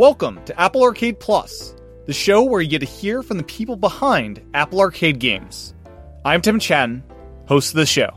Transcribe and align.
Welcome 0.00 0.42
to 0.46 0.58
Apple 0.58 0.82
Arcade 0.82 1.20
Plus, 1.20 1.74
the 2.06 2.14
show 2.14 2.42
where 2.42 2.62
you 2.62 2.70
get 2.70 2.78
to 2.78 2.86
hear 2.86 3.22
from 3.22 3.36
the 3.36 3.42
people 3.42 3.76
behind 3.76 4.40
Apple 4.54 4.80
Arcade 4.80 5.18
games. 5.18 5.74
I'm 6.24 6.40
Tim 6.40 6.58
Chen, 6.58 7.02
host 7.46 7.74
of 7.74 7.76
the 7.76 7.84
show. 7.84 8.08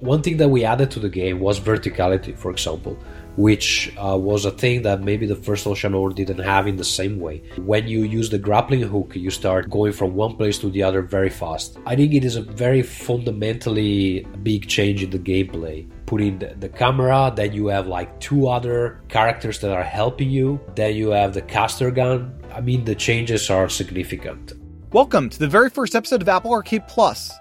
One 0.00 0.22
thing 0.22 0.38
that 0.38 0.48
we 0.48 0.64
added 0.64 0.90
to 0.90 0.98
the 0.98 1.08
game 1.08 1.38
was 1.38 1.60
verticality, 1.60 2.36
for 2.36 2.50
example, 2.50 2.98
which 3.38 3.94
uh, 3.96 4.18
was 4.18 4.44
a 4.44 4.50
thing 4.50 4.82
that 4.82 5.00
maybe 5.00 5.24
the 5.24 5.36
first 5.36 5.64
Oceanhorn 5.64 6.12
didn't 6.12 6.40
have 6.40 6.66
in 6.66 6.74
the 6.74 6.82
same 6.82 7.20
way. 7.20 7.40
When 7.58 7.86
you 7.86 8.02
use 8.02 8.30
the 8.30 8.38
grappling 8.38 8.82
hook, 8.82 9.14
you 9.14 9.30
start 9.30 9.70
going 9.70 9.92
from 9.92 10.16
one 10.16 10.34
place 10.34 10.58
to 10.58 10.68
the 10.68 10.82
other 10.82 11.02
very 11.02 11.30
fast. 11.30 11.78
I 11.86 11.94
think 11.94 12.14
it 12.14 12.24
is 12.24 12.34
a 12.34 12.42
very 12.42 12.82
fundamentally 12.82 14.26
big 14.42 14.66
change 14.66 15.04
in 15.04 15.10
the 15.10 15.20
gameplay. 15.20 15.88
Putting 16.06 16.40
the, 16.40 16.56
the 16.58 16.68
camera, 16.68 17.32
then 17.32 17.52
you 17.52 17.68
have 17.68 17.86
like 17.86 18.18
two 18.18 18.48
other 18.48 19.00
characters 19.08 19.60
that 19.60 19.70
are 19.70 19.84
helping 19.84 20.30
you, 20.30 20.60
then 20.74 20.96
you 20.96 21.10
have 21.10 21.32
the 21.32 21.42
caster 21.42 21.92
gun. 21.92 22.34
I 22.52 22.60
mean, 22.60 22.84
the 22.84 22.96
changes 22.96 23.50
are 23.50 23.68
significant. 23.68 24.54
Welcome 24.92 25.30
to 25.30 25.38
the 25.38 25.46
very 25.46 25.70
first 25.70 25.94
episode 25.94 26.22
of 26.22 26.28
Apple 26.28 26.50
Arcade 26.50 26.88
Plus. 26.88 27.32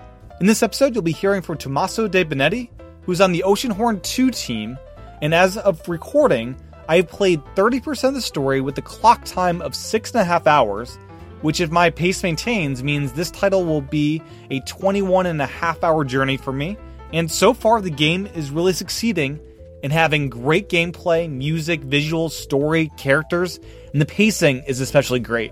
In 0.42 0.46
this 0.46 0.62
episode, 0.62 0.94
you'll 0.94 1.02
be 1.02 1.12
hearing 1.12 1.42
from 1.42 1.58
Tommaso 1.58 2.08
De 2.08 2.24
Benetti, 2.24 2.70
who's 3.02 3.20
on 3.20 3.32
the 3.32 3.44
Oceanhorn 3.48 4.04
2 4.04 4.30
team 4.30 4.78
and 5.22 5.34
as 5.34 5.58
of 5.58 5.88
recording, 5.88 6.56
I 6.90 6.98
have 6.98 7.10
played 7.10 7.44
30% 7.56 8.10
of 8.10 8.14
the 8.14 8.22
story 8.22 8.62
with 8.62 8.78
a 8.78 8.82
clock 8.82 9.26
time 9.26 9.62
of 9.62 9.76
six 9.76 10.12
and 10.12 10.22
a 10.22 10.24
half 10.24 10.48
hours, 10.48 10.98
which, 11.42 11.60
if 11.60 11.70
my 11.70 11.90
pace 11.90 12.24
maintains, 12.24 12.84
means 12.84 13.14
this 13.14 13.32
title 13.32 13.66
will 13.66 13.82
be 13.82 14.22
a 14.50 14.60
21 14.62 15.26
and 15.26 15.42
a 15.42 15.46
half 15.46 15.84
hour 15.84 16.04
journey 16.04 16.38
for 16.38 16.54
me. 16.54 16.78
And 17.14 17.32
so 17.32 17.54
far, 17.54 17.82
the 17.82 17.90
game 17.90 18.28
is 18.28 18.52
really 18.52 18.74
succeeding 18.74 19.40
in 19.84 19.92
having 19.92 20.30
great 20.30 20.70
gameplay, 20.70 21.30
music, 21.30 21.82
visuals, 21.82 22.32
story, 22.32 22.92
characters, 22.98 23.60
and 23.92 24.02
the 24.02 24.06
pacing 24.06 24.64
is 24.68 24.82
especially 24.82 25.20
great. 25.20 25.52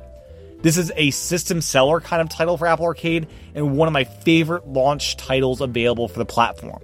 This 0.61 0.77
is 0.77 0.91
a 0.95 1.11
system 1.11 1.61
seller 1.61 1.99
kind 2.01 2.21
of 2.21 2.29
title 2.29 2.57
for 2.57 2.65
Apple 2.65 2.85
Arcade 2.85 3.27
and 3.53 3.77
one 3.77 3.87
of 3.87 3.93
my 3.93 4.03
favorite 4.03 4.67
launch 4.67 5.15
titles 5.17 5.61
available 5.61 6.07
for 6.07 6.17
the 6.17 6.25
platform. 6.25 6.81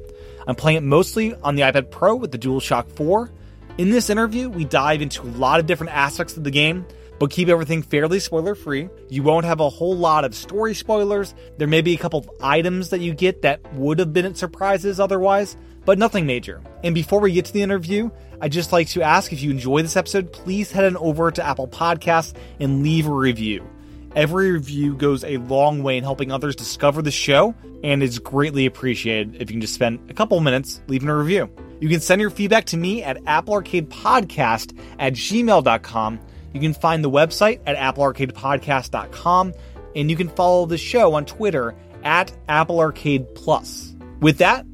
I'm 0.48 0.56
playing 0.56 0.78
it 0.78 0.84
mostly 0.84 1.36
on 1.36 1.56
the 1.56 1.64
iPad 1.64 1.92
Pro 1.92 2.16
with 2.16 2.32
the 2.32 2.40
DualShock 2.40 2.92
4. 2.92 3.32
In 3.78 3.90
this 3.90 4.10
interview, 4.10 4.50
we 4.50 4.66
dive 4.66 5.02
into 5.02 5.22
a 5.22 5.32
lot 5.32 5.60
of 5.60 5.66
different 5.66 5.94
aspects 5.94 6.36
of 6.36 6.44
the 6.44 6.52
game, 6.52 6.86
but 7.20 7.32
keep 7.32 7.48
everything 7.48 7.84
fairly 7.84 8.20
spoiler 8.20 8.56
free. 8.56 8.90
You 9.10 9.24
won't 9.24 9.46
have 9.46 9.60
a 9.60 9.70
whole 9.70 9.96
lot 9.96 10.26
of 10.26 10.36
story 10.36 10.74
spoilers. 10.74 11.34
There 11.58 11.68
may 11.68 11.82
be 11.82 11.94
a 11.94 11.98
couple 11.98 12.20
of 12.20 12.30
items 12.42 12.90
that 12.90 13.00
you 13.00 13.14
get 13.14 13.44
that 13.44 13.62
would 13.74 14.00
have 14.00 14.14
been 14.14 14.36
surprises 14.36 15.00
otherwise, 15.00 15.56
but 15.86 15.98
nothing 15.98 16.26
major. 16.26 16.62
And 16.84 16.96
before 16.96 17.20
we 17.20 17.32
get 17.32 17.46
to 17.46 17.54
the 17.54 17.62
interview, 17.62 18.10
I'd 18.42 18.52
just 18.52 18.72
like 18.72 18.90
to 18.90 19.04
ask 19.04 19.32
if 19.32 19.42
you 19.42 19.52
enjoy 19.52 19.84
this 19.84 19.96
episode, 19.96 20.34
please 20.34 20.72
head 20.72 20.86
on 20.86 20.98
over 20.98 21.32
to 21.32 21.44
Apple 21.44 21.68
Podcasts 21.68 22.34
and 22.60 22.82
leave 22.82 23.08
a 23.08 23.14
review. 23.14 23.68
Every 24.14 24.52
review 24.52 24.96
goes 24.96 25.24
a 25.24 25.38
long 25.38 25.84
way 25.84 25.98
in 25.98 26.04
helping 26.04 26.32
others 26.34 26.56
discover 26.56 27.02
the 27.02 27.12
show, 27.12 27.56
and 27.82 28.04
is 28.04 28.20
greatly 28.20 28.66
appreciated 28.66 29.36
if 29.36 29.42
you 29.42 29.56
can 29.56 29.62
just 29.62 29.74
spend 29.74 30.10
a 30.10 30.14
couple 30.14 30.40
minutes 30.42 30.82
leaving 30.88 31.08
a 31.08 31.16
review. 31.16 31.50
You 31.80 31.88
can 31.88 32.02
send 32.02 32.20
your 32.20 32.30
feedback 32.30 32.66
to 32.66 32.78
me 32.78 33.04
at 33.04 33.18
applearcadepodcast 33.24 34.78
at 35.00 35.14
gmail.com. 35.14 36.20
You 36.54 36.60
can 36.60 36.74
find 36.74 37.04
the 37.04 37.10
website 37.10 37.62
at 37.66 37.78
applearcadepodcast.com, 37.78 39.54
and 39.96 40.10
you 40.10 40.18
can 40.18 40.28
follow 40.28 40.66
the 40.66 40.78
show 40.78 41.14
on 41.14 41.26
Twitter 41.26 41.74
at 42.04 42.34
applearcadeplus. 42.50 43.34
Plus. 43.36 43.96
With 44.20 44.40
that, 44.40 44.66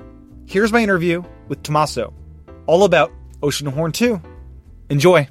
here's 0.47 0.73
my 0.73 0.81
interview 0.81 1.23
with 1.47 1.61
Tommaso, 1.61 2.11
all 2.65 2.83
about 2.83 3.11
Oceanhorn 3.41 3.93
2. 3.93 4.19
Enjoy. 4.89 5.27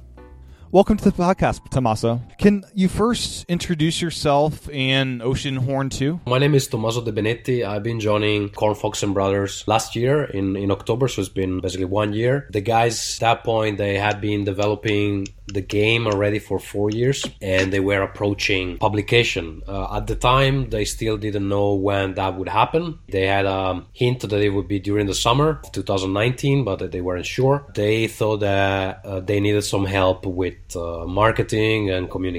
Welcome 0.71 0.97
to 0.99 1.05
the 1.05 1.11
podcast, 1.11 1.69
Tommaso. 1.71 2.23
Can 2.39 2.65
you 2.75 2.89
first 2.89 3.47
introduce 3.49 4.03
yourself 4.03 4.69
and 4.71 5.23
Oceanhorn 5.23 5.91
2? 5.91 6.21
My 6.27 6.39
name 6.39 6.55
is 6.55 6.69
Tommaso 6.69 7.03
De 7.03 7.11
Benetti. 7.11 7.65
I've 7.65 7.83
been 7.83 7.99
joining 7.99 8.51
Cornfox 8.51 9.03
and 9.03 9.15
Brothers 9.15 9.67
last 9.67 9.97
year 9.97 10.25
in, 10.25 10.55
in 10.55 10.71
October, 10.71 11.09
so 11.09 11.23
it's 11.23 11.31
been 11.31 11.61
basically 11.61 11.87
one 11.87 12.13
year. 12.13 12.47
The 12.51 12.61
guys 12.61 13.17
at 13.17 13.21
that 13.21 13.45
point 13.45 13.79
they 13.79 13.97
had 13.97 14.21
been 14.21 14.45
developing 14.45 15.29
the 15.49 15.61
game 15.61 16.07
already 16.07 16.39
for 16.39 16.59
four 16.59 16.91
years 16.91 17.25
and 17.41 17.73
they 17.73 17.81
were 17.81 18.03
approaching 18.03 18.79
publication. 18.79 19.63
Uh, 19.67 19.97
at 19.97 20.07
the 20.07 20.17
time, 20.17 20.71
they 20.71 20.85
still 20.85 21.17
didn't 21.17 21.49
know 21.49 21.75
when 21.75 22.15
that 22.15 22.37
would 22.37 22.49
happen. 22.49 22.99
They 23.09 23.27
had 23.27 23.47
a 23.47 23.85
hint 23.93 24.21
that 24.21 24.33
it 24.33 24.51
would 24.51 24.69
be 24.69 24.81
during 24.81 25.07
the 25.07 25.15
summer 25.15 25.61
of 25.65 25.73
2019, 25.73 26.65
but 26.65 26.91
they 26.91 27.01
weren't 27.01 27.27
sure. 27.27 27.67
They 27.75 28.09
thought 28.09 28.39
that 28.41 29.05
uh, 29.05 29.21
they 29.21 29.41
needed 29.41 29.63
some 29.63 29.85
help 29.85 30.27
with 30.27 30.55
uh, 30.75 31.07
marketing 31.07 31.91
and 31.91 32.11
communication, 32.11 32.36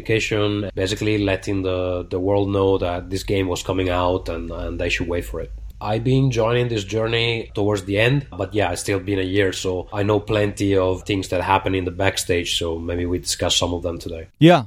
basically 0.74 1.18
letting 1.18 1.64
the, 1.64 2.06
the 2.10 2.20
world 2.20 2.50
know 2.50 2.78
that 2.78 3.10
this 3.10 3.24
game 3.24 3.48
was 3.48 3.64
coming 3.64 3.90
out 3.90 4.30
and, 4.30 4.52
and 4.52 4.80
they 4.80 4.90
should 4.90 5.08
wait 5.08 5.26
for 5.26 5.42
it. 5.42 5.52
I've 5.80 6.04
been 6.04 6.32
joining 6.32 6.70
this 6.70 6.84
journey 6.84 7.52
towards 7.54 7.84
the 7.84 8.00
end, 8.00 8.28
but 8.32 8.54
yeah, 8.54 8.72
it's 8.72 8.82
still 8.82 9.00
been 9.00 9.20
a 9.20 9.24
year, 9.24 9.54
so 9.54 9.88
I 9.94 10.04
know 10.04 10.20
plenty 10.20 10.76
of 10.76 11.04
things 11.04 11.28
that 11.30 11.42
happen 11.42 11.76
in 11.76 11.86
the 11.86 11.92
backstage. 11.92 12.58
So 12.58 12.80
maybe 12.80 13.06
we 13.06 13.20
discuss 13.20 13.56
some 13.56 13.74
of 13.74 13.84
them 13.84 14.00
today. 14.00 14.28
Yeah, 14.40 14.66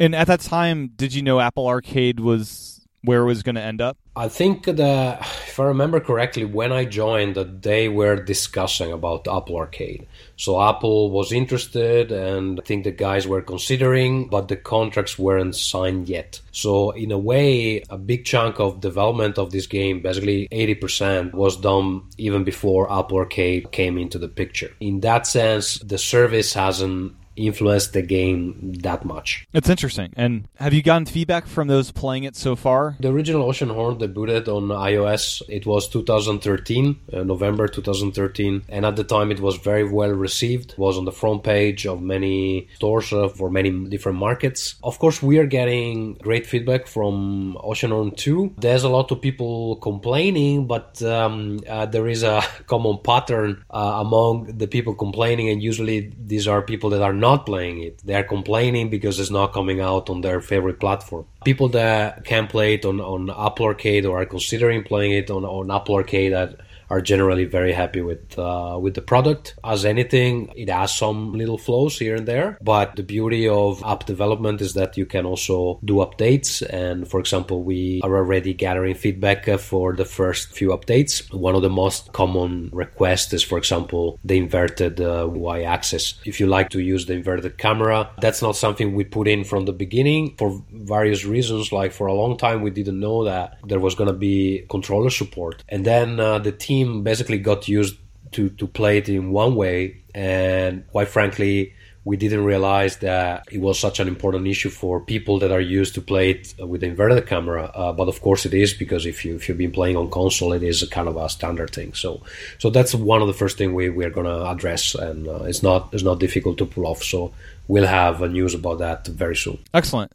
and 0.00 0.14
at 0.14 0.26
that 0.26 0.40
time, 0.40 0.88
did 0.96 1.14
you 1.14 1.22
know 1.22 1.38
Apple 1.38 1.68
Arcade 1.68 2.18
was 2.18 2.77
where 3.02 3.22
it 3.22 3.26
was 3.26 3.42
going 3.42 3.54
to 3.54 3.62
end 3.62 3.80
up? 3.80 3.96
I 4.16 4.28
think 4.28 4.64
that, 4.64 5.20
if 5.20 5.60
I 5.60 5.64
remember 5.64 6.00
correctly, 6.00 6.44
when 6.44 6.72
I 6.72 6.84
joined, 6.84 7.36
they 7.62 7.88
were 7.88 8.16
discussing 8.16 8.92
about 8.92 9.28
Apple 9.28 9.56
Arcade. 9.56 10.08
So 10.36 10.60
Apple 10.60 11.10
was 11.10 11.30
interested, 11.30 12.10
and 12.10 12.58
I 12.58 12.62
think 12.64 12.84
the 12.84 12.90
guys 12.90 13.28
were 13.28 13.42
considering, 13.42 14.28
but 14.28 14.48
the 14.48 14.56
contracts 14.56 15.18
weren't 15.18 15.54
signed 15.54 16.08
yet. 16.08 16.40
So 16.50 16.90
in 16.90 17.12
a 17.12 17.18
way, 17.18 17.82
a 17.88 17.98
big 17.98 18.24
chunk 18.24 18.58
of 18.58 18.80
development 18.80 19.38
of 19.38 19.52
this 19.52 19.68
game, 19.68 20.00
basically 20.02 20.48
80%, 20.50 21.32
was 21.32 21.56
done 21.56 22.02
even 22.18 22.42
before 22.42 22.92
Apple 22.92 23.18
Arcade 23.18 23.70
came 23.70 23.98
into 23.98 24.18
the 24.18 24.28
picture. 24.28 24.72
In 24.80 25.00
that 25.00 25.26
sense, 25.26 25.78
the 25.78 25.98
service 25.98 26.52
hasn't 26.54 27.14
influenced 27.38 27.92
the 27.92 28.02
game 28.02 28.72
that 28.80 29.04
much. 29.04 29.46
It's 29.52 29.68
interesting. 29.68 30.12
And 30.16 30.48
have 30.56 30.74
you 30.74 30.82
gotten 30.82 31.06
feedback 31.06 31.46
from 31.46 31.68
those 31.68 31.90
playing 31.92 32.24
it 32.24 32.36
so 32.36 32.56
far? 32.56 32.96
The 33.00 33.08
original 33.08 33.42
Ocean 33.42 33.68
Oceanhorn 33.68 33.98
debuted 33.98 34.48
on 34.48 34.68
iOS. 34.68 35.42
It 35.48 35.66
was 35.66 35.88
2013, 35.88 37.00
uh, 37.12 37.22
November 37.24 37.68
2013, 37.68 38.64
and 38.68 38.86
at 38.86 38.96
the 38.96 39.04
time 39.04 39.30
it 39.30 39.40
was 39.40 39.56
very 39.56 39.88
well 39.88 40.10
received. 40.10 40.72
It 40.72 40.78
was 40.78 40.98
on 40.98 41.04
the 41.04 41.12
front 41.12 41.44
page 41.44 41.86
of 41.86 42.02
many 42.02 42.68
stores 42.74 43.12
uh, 43.12 43.28
for 43.28 43.50
many 43.50 43.70
different 43.88 44.18
markets. 44.18 44.76
Of 44.82 44.98
course, 44.98 45.22
we 45.22 45.38
are 45.38 45.46
getting 45.46 46.14
great 46.14 46.46
feedback 46.46 46.86
from 46.86 47.56
Ocean 47.62 47.90
Oceanhorn 47.90 48.16
2. 48.16 48.54
There's 48.58 48.84
a 48.84 48.88
lot 48.88 49.10
of 49.10 49.20
people 49.20 49.76
complaining, 49.76 50.66
but 50.66 51.00
um, 51.02 51.60
uh, 51.68 51.86
there 51.86 52.08
is 52.08 52.22
a 52.22 52.42
common 52.66 52.98
pattern 52.98 53.64
uh, 53.70 53.98
among 54.00 54.58
the 54.58 54.66
people 54.66 54.94
complaining, 54.94 55.48
and 55.48 55.62
usually 55.62 56.12
these 56.18 56.48
are 56.48 56.62
people 56.62 56.90
that 56.90 57.02
are 57.02 57.12
not 57.12 57.27
not 57.28 57.46
playing 57.50 57.76
it. 57.88 57.94
They 58.06 58.14
are 58.20 58.28
complaining 58.36 58.86
because 58.96 59.20
it's 59.20 59.34
not 59.40 59.52
coming 59.58 59.80
out 59.80 60.04
on 60.12 60.18
their 60.22 60.40
favorite 60.40 60.78
platform. 60.84 61.24
People 61.44 61.68
that 61.80 62.24
can 62.24 62.46
play 62.54 62.68
it 62.76 62.84
on, 62.90 62.96
on 63.00 63.22
Apple 63.46 63.66
Arcade 63.66 64.06
or 64.06 64.14
are 64.20 64.26
considering 64.36 64.82
playing 64.82 65.12
it 65.20 65.28
on, 65.36 65.42
on 65.44 65.70
Apple 65.70 65.96
Arcade 65.96 66.32
that 66.32 66.50
are 66.90 67.00
generally 67.00 67.44
very 67.44 67.72
happy 67.72 68.00
with 68.00 68.38
uh, 68.38 68.78
with 68.80 68.94
the 68.94 69.02
product. 69.02 69.54
As 69.64 69.84
anything, 69.84 70.52
it 70.56 70.68
has 70.68 70.94
some 70.94 71.32
little 71.32 71.58
flaws 71.58 71.98
here 71.98 72.16
and 72.16 72.26
there, 72.26 72.58
but 72.60 72.96
the 72.96 73.02
beauty 73.02 73.48
of 73.48 73.82
app 73.84 74.06
development 74.06 74.60
is 74.60 74.74
that 74.74 74.96
you 74.96 75.06
can 75.06 75.26
also 75.26 75.78
do 75.84 75.96
updates. 75.96 76.62
And 76.68 77.08
for 77.08 77.20
example, 77.20 77.62
we 77.62 78.00
are 78.02 78.16
already 78.16 78.54
gathering 78.54 78.94
feedback 78.94 79.48
uh, 79.48 79.58
for 79.58 79.94
the 79.94 80.04
first 80.04 80.52
few 80.52 80.68
updates. 80.70 81.32
One 81.32 81.54
of 81.54 81.62
the 81.62 81.70
most 81.70 82.12
common 82.12 82.70
requests 82.72 83.32
is, 83.32 83.42
for 83.42 83.58
example, 83.58 84.18
the 84.24 84.38
inverted 84.38 85.00
uh, 85.00 85.26
y-axis. 85.30 86.14
If 86.24 86.40
you 86.40 86.46
like 86.46 86.70
to 86.70 86.80
use 86.80 87.06
the 87.06 87.14
inverted 87.14 87.58
camera, 87.58 88.10
that's 88.20 88.42
not 88.42 88.56
something 88.56 88.94
we 88.94 89.04
put 89.04 89.28
in 89.28 89.44
from 89.44 89.64
the 89.64 89.72
beginning 89.72 90.36
for 90.36 90.62
various 90.72 91.24
reasons. 91.24 91.72
Like 91.72 91.92
for 91.92 92.06
a 92.06 92.14
long 92.14 92.36
time, 92.36 92.62
we 92.62 92.70
didn't 92.70 93.00
know 93.00 93.24
that 93.24 93.58
there 93.64 93.80
was 93.80 93.94
going 93.94 94.08
to 94.08 94.18
be 94.18 94.64
controller 94.70 95.10
support, 95.10 95.64
and 95.68 95.84
then 95.84 96.20
uh, 96.20 96.38
the 96.38 96.52
team 96.52 96.77
team 96.78 97.02
basically 97.02 97.38
got 97.38 97.68
used 97.68 97.96
to, 98.32 98.50
to 98.50 98.66
play 98.66 98.98
it 98.98 99.08
in 99.08 99.30
one 99.32 99.54
way. 99.54 100.02
And 100.14 100.86
quite 100.88 101.08
frankly, 101.08 101.74
we 102.04 102.16
didn't 102.16 102.44
realize 102.44 102.96
that 102.98 103.46
it 103.52 103.60
was 103.60 103.78
such 103.78 104.00
an 104.00 104.08
important 104.08 104.46
issue 104.46 104.70
for 104.70 105.00
people 105.00 105.38
that 105.40 105.52
are 105.52 105.60
used 105.60 105.94
to 105.94 106.00
play 106.00 106.30
it 106.30 106.54
with 106.58 106.80
the 106.80 106.86
inverted 106.86 107.26
camera. 107.26 107.64
Uh, 107.74 107.92
but 107.92 108.08
of 108.08 108.20
course, 108.22 108.46
it 108.46 108.54
is 108.54 108.72
because 108.72 109.04
if 109.04 109.24
you 109.24 109.36
if 109.36 109.46
you've 109.46 109.58
been 109.58 109.72
playing 109.72 109.96
on 109.96 110.10
console, 110.10 110.54
it 110.54 110.62
is 110.62 110.82
kind 110.90 111.08
of 111.08 111.16
a 111.16 111.28
standard 111.28 111.70
thing. 111.70 111.92
So 111.92 112.22
so 112.58 112.70
that's 112.70 112.94
one 112.94 113.20
of 113.20 113.28
the 113.28 113.34
first 113.34 113.58
thing 113.58 113.74
we, 113.74 113.90
we 113.90 114.06
are 114.06 114.10
gonna 114.10 114.44
address, 114.44 114.94
and 114.94 115.28
uh, 115.28 115.44
it's 115.50 115.62
not 115.62 115.90
it's 115.92 116.02
not 116.02 116.18
difficult 116.18 116.56
to 116.58 116.66
pull 116.66 116.86
off. 116.86 117.02
So 117.02 117.32
we'll 117.66 117.86
have 117.86 118.20
news 118.30 118.54
about 118.54 118.78
that 118.78 119.06
very 119.06 119.36
soon. 119.36 119.58
Excellent. 119.74 120.10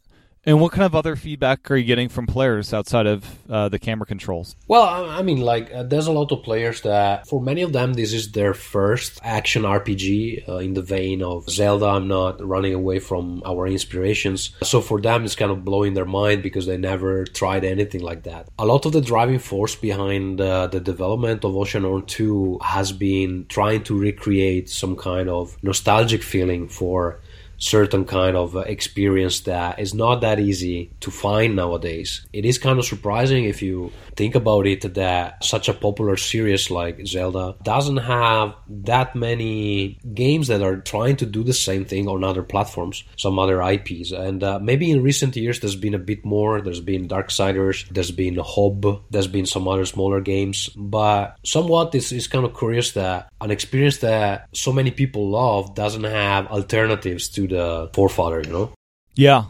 And 0.46 0.60
what 0.60 0.72
kind 0.72 0.84
of 0.84 0.94
other 0.94 1.16
feedback 1.16 1.70
are 1.70 1.76
you 1.76 1.84
getting 1.84 2.10
from 2.10 2.26
players 2.26 2.74
outside 2.74 3.06
of 3.06 3.24
uh, 3.48 3.70
the 3.70 3.78
camera 3.78 4.06
controls? 4.06 4.56
Well, 4.68 5.08
I 5.08 5.22
mean, 5.22 5.40
like, 5.40 5.72
uh, 5.72 5.84
there's 5.84 6.06
a 6.06 6.12
lot 6.12 6.32
of 6.32 6.42
players 6.42 6.82
that, 6.82 7.26
for 7.26 7.40
many 7.40 7.62
of 7.62 7.72
them, 7.72 7.94
this 7.94 8.12
is 8.12 8.32
their 8.32 8.52
first 8.52 9.20
action 9.22 9.62
RPG 9.62 10.46
uh, 10.48 10.56
in 10.56 10.74
the 10.74 10.82
vein 10.82 11.22
of 11.22 11.48
Zelda. 11.48 11.86
I'm 11.86 12.08
not 12.08 12.46
running 12.46 12.74
away 12.74 12.98
from 12.98 13.42
our 13.46 13.66
inspirations. 13.66 14.50
So 14.62 14.82
for 14.82 15.00
them, 15.00 15.24
it's 15.24 15.34
kind 15.34 15.50
of 15.50 15.64
blowing 15.64 15.94
their 15.94 16.04
mind 16.04 16.42
because 16.42 16.66
they 16.66 16.76
never 16.76 17.24
tried 17.24 17.64
anything 17.64 18.02
like 18.02 18.24
that. 18.24 18.48
A 18.58 18.66
lot 18.66 18.84
of 18.84 18.92
the 18.92 19.00
driving 19.00 19.38
force 19.38 19.74
behind 19.74 20.40
uh, 20.42 20.66
the 20.66 20.80
development 20.80 21.44
of 21.44 21.52
Oceanhorn 21.52 22.06
2 22.06 22.58
has 22.62 22.92
been 22.92 23.46
trying 23.48 23.82
to 23.84 23.98
recreate 23.98 24.68
some 24.68 24.94
kind 24.96 25.30
of 25.30 25.56
nostalgic 25.62 26.22
feeling 26.22 26.68
for 26.68 27.20
certain 27.58 28.04
kind 28.04 28.36
of 28.36 28.56
uh, 28.56 28.60
experience 28.60 29.40
that 29.40 29.78
is 29.78 29.94
not 29.94 30.20
that 30.20 30.40
easy 30.40 30.90
to 31.00 31.10
find 31.10 31.56
nowadays. 31.56 32.26
It 32.32 32.44
is 32.44 32.58
kind 32.58 32.78
of 32.78 32.84
surprising 32.84 33.44
if 33.44 33.62
you 33.62 33.92
think 34.16 34.34
about 34.34 34.66
it 34.66 34.94
that 34.94 35.42
such 35.44 35.68
a 35.68 35.74
popular 35.74 36.16
series 36.16 36.70
like 36.70 37.06
Zelda 37.06 37.56
doesn't 37.62 37.98
have 37.98 38.54
that 38.68 39.14
many 39.14 39.98
games 40.14 40.48
that 40.48 40.62
are 40.62 40.76
trying 40.76 41.16
to 41.16 41.26
do 41.26 41.42
the 41.42 41.52
same 41.52 41.84
thing 41.84 42.08
on 42.08 42.24
other 42.24 42.42
platforms, 42.42 43.04
some 43.16 43.38
other 43.38 43.62
IPs. 43.62 44.12
And 44.12 44.42
uh, 44.42 44.58
maybe 44.58 44.90
in 44.90 45.02
recent 45.02 45.36
years 45.36 45.60
there's 45.60 45.76
been 45.76 45.94
a 45.94 45.98
bit 45.98 46.24
more. 46.24 46.60
There's 46.60 46.80
been 46.80 47.08
Darksiders, 47.08 47.88
there's 47.90 48.10
been 48.10 48.36
Hob, 48.36 49.02
there's 49.10 49.26
been 49.26 49.46
some 49.46 49.68
other 49.68 49.86
smaller 49.86 50.20
games. 50.20 50.68
But 50.76 51.36
somewhat 51.44 51.94
it's, 51.94 52.12
it's 52.12 52.26
kind 52.26 52.44
of 52.44 52.56
curious 52.56 52.92
that 52.92 53.30
an 53.40 53.50
experience 53.50 53.98
that 53.98 54.48
so 54.52 54.72
many 54.72 54.90
people 54.90 55.30
love 55.30 55.74
doesn't 55.74 56.04
have 56.04 56.46
alternatives 56.48 57.28
to 57.28 57.43
the 57.46 57.90
forefather, 57.94 58.42
you 58.42 58.52
know? 58.52 58.72
Yeah. 59.14 59.44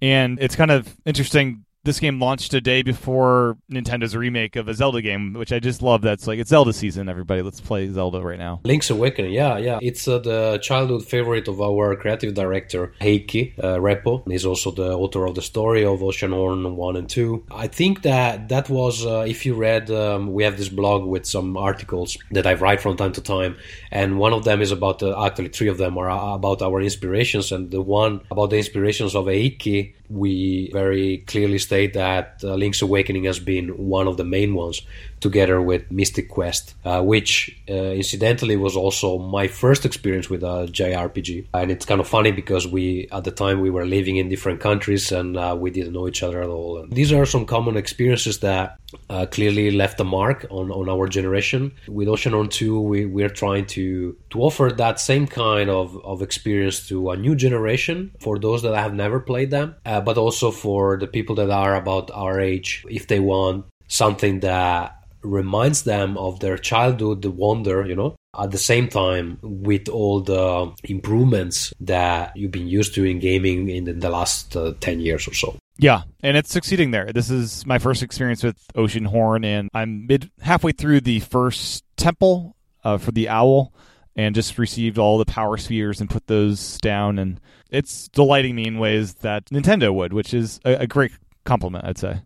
And 0.00 0.38
it's 0.40 0.56
kind 0.56 0.70
of 0.70 0.94
interesting 1.04 1.64
this 1.84 2.00
game 2.00 2.20
launched 2.20 2.52
a 2.54 2.60
day 2.60 2.82
before 2.82 3.56
Nintendo's 3.70 4.14
remake 4.16 4.56
of 4.56 4.68
a 4.68 4.74
Zelda 4.74 5.00
game, 5.00 5.32
which 5.34 5.52
I 5.52 5.58
just 5.58 5.82
love. 5.82 6.02
That's 6.02 6.26
like 6.26 6.38
it's 6.38 6.50
Zelda 6.50 6.72
season. 6.72 7.08
Everybody, 7.08 7.42
let's 7.42 7.60
play 7.60 7.88
Zelda 7.88 8.20
right 8.20 8.38
now. 8.38 8.60
Link's 8.64 8.90
Awakening, 8.90 9.32
yeah, 9.32 9.58
yeah. 9.58 9.78
It's 9.80 10.06
uh, 10.06 10.18
the 10.18 10.58
childhood 10.62 11.04
favorite 11.04 11.48
of 11.48 11.60
our 11.60 11.96
creative 11.96 12.34
director 12.34 12.92
Heikki 13.00 13.58
uh, 13.58 13.76
Repo. 13.76 14.28
He's 14.28 14.44
also 14.44 14.70
the 14.70 14.92
author 14.92 15.24
of 15.26 15.34
the 15.34 15.42
story 15.42 15.84
of 15.84 16.00
Oceanhorn 16.00 16.74
one 16.74 16.96
and 16.96 17.08
two. 17.08 17.44
I 17.50 17.68
think 17.68 18.02
that 18.02 18.48
that 18.48 18.68
was, 18.68 19.06
uh, 19.06 19.24
if 19.26 19.46
you 19.46 19.54
read, 19.54 19.90
um, 19.90 20.32
we 20.32 20.44
have 20.44 20.58
this 20.58 20.68
blog 20.68 21.04
with 21.04 21.26
some 21.26 21.56
articles 21.56 22.16
that 22.32 22.46
I 22.46 22.54
write 22.54 22.80
from 22.80 22.96
time 22.96 23.12
to 23.12 23.22
time, 23.22 23.56
and 23.90 24.18
one 24.18 24.32
of 24.32 24.44
them 24.44 24.60
is 24.60 24.72
about 24.72 25.02
uh, 25.02 25.24
actually 25.24 25.48
three 25.48 25.68
of 25.68 25.78
them 25.78 25.96
are 25.96 26.10
uh, 26.10 26.34
about 26.34 26.60
our 26.62 26.80
inspirations, 26.80 27.52
and 27.52 27.70
the 27.70 27.80
one 27.80 28.20
about 28.30 28.50
the 28.50 28.56
inspirations 28.56 29.14
of 29.14 29.26
Heikki 29.26 29.94
we 30.10 30.70
very 30.72 31.18
clearly 31.18 31.58
state 31.58 31.94
that 31.94 32.40
uh, 32.42 32.54
Link's 32.54 32.82
Awakening 32.82 33.24
has 33.24 33.38
been 33.38 33.68
one 33.68 34.06
of 34.06 34.16
the 34.16 34.24
main 34.24 34.54
ones 34.54 34.82
together 35.20 35.60
with 35.60 35.90
Mystic 35.90 36.28
Quest, 36.28 36.74
uh, 36.84 37.02
which 37.02 37.56
uh, 37.68 37.72
incidentally 37.72 38.56
was 38.56 38.76
also 38.76 39.18
my 39.18 39.48
first 39.48 39.84
experience 39.84 40.30
with 40.30 40.42
a 40.42 40.68
JRPG. 40.70 41.46
And 41.54 41.70
it's 41.70 41.84
kind 41.84 42.00
of 42.00 42.08
funny 42.08 42.32
because 42.32 42.66
we, 42.66 43.08
at 43.12 43.24
the 43.24 43.30
time, 43.30 43.60
we 43.60 43.70
were 43.70 43.86
living 43.86 44.16
in 44.16 44.28
different 44.28 44.60
countries 44.60 45.12
and 45.12 45.36
uh, 45.36 45.56
we 45.58 45.70
didn't 45.70 45.92
know 45.92 46.08
each 46.08 46.22
other 46.22 46.42
at 46.42 46.48
all. 46.48 46.78
And 46.78 46.92
these 46.92 47.12
are 47.12 47.26
some 47.26 47.46
common 47.46 47.76
experiences 47.76 48.40
that 48.40 48.78
uh, 49.10 49.26
clearly 49.26 49.70
left 49.70 50.00
a 50.00 50.04
mark 50.04 50.46
on, 50.50 50.70
on 50.70 50.88
our 50.88 51.08
generation. 51.08 51.72
With 51.88 52.08
Oceanhorn 52.08 52.50
2, 52.50 52.80
we, 52.80 53.06
we're 53.06 53.28
trying 53.28 53.66
to, 53.66 54.16
to 54.30 54.40
offer 54.40 54.70
that 54.76 55.00
same 55.00 55.26
kind 55.26 55.70
of, 55.70 55.96
of 56.04 56.22
experience 56.22 56.88
to 56.88 57.10
a 57.10 57.16
new 57.16 57.34
generation 57.34 58.12
for 58.20 58.38
those 58.38 58.62
that 58.62 58.76
have 58.76 58.94
never 58.94 59.20
played 59.20 59.50
them, 59.50 59.76
uh, 59.84 60.00
but 60.00 60.16
also 60.16 60.50
for 60.50 60.96
the 60.96 61.06
people 61.06 61.34
that 61.36 61.50
are 61.50 61.74
about 61.74 62.10
our 62.12 62.40
age 62.40 62.84
if 62.88 63.06
they 63.06 63.20
want 63.20 63.66
something 63.88 64.40
that 64.40 64.97
reminds 65.22 65.82
them 65.82 66.16
of 66.16 66.40
their 66.40 66.58
childhood 66.58 67.24
wonder, 67.24 67.86
you 67.86 67.96
know, 67.96 68.16
at 68.38 68.50
the 68.50 68.58
same 68.58 68.88
time 68.88 69.38
with 69.42 69.88
all 69.88 70.20
the 70.20 70.72
improvements 70.84 71.72
that 71.80 72.36
you've 72.36 72.50
been 72.52 72.68
used 72.68 72.94
to 72.94 73.04
in 73.04 73.18
gaming 73.18 73.68
in 73.68 73.98
the 73.98 74.10
last 74.10 74.56
uh, 74.56 74.74
10 74.80 75.00
years 75.00 75.26
or 75.26 75.34
so. 75.34 75.56
Yeah, 75.78 76.02
and 76.22 76.36
it's 76.36 76.50
succeeding 76.50 76.90
there. 76.90 77.12
This 77.12 77.30
is 77.30 77.64
my 77.64 77.78
first 77.78 78.02
experience 78.02 78.42
with 78.42 78.56
Oceanhorn, 78.74 79.44
and 79.44 79.68
I'm 79.72 80.06
mid 80.06 80.30
halfway 80.40 80.72
through 80.72 81.02
the 81.02 81.20
first 81.20 81.84
temple 81.96 82.56
uh, 82.82 82.98
for 82.98 83.12
the 83.12 83.28
owl, 83.28 83.72
and 84.16 84.34
just 84.34 84.58
received 84.58 84.98
all 84.98 85.18
the 85.18 85.24
power 85.24 85.56
spheres 85.56 86.00
and 86.00 86.10
put 86.10 86.26
those 86.26 86.78
down, 86.78 87.20
and 87.20 87.40
it's 87.70 88.08
delighting 88.08 88.56
me 88.56 88.66
in 88.66 88.78
ways 88.78 89.14
that 89.16 89.44
Nintendo 89.46 89.94
would, 89.94 90.12
which 90.12 90.34
is 90.34 90.58
a, 90.64 90.82
a 90.82 90.86
great 90.88 91.12
compliment, 91.48 91.84
I'd 91.84 91.98
say. 91.98 92.20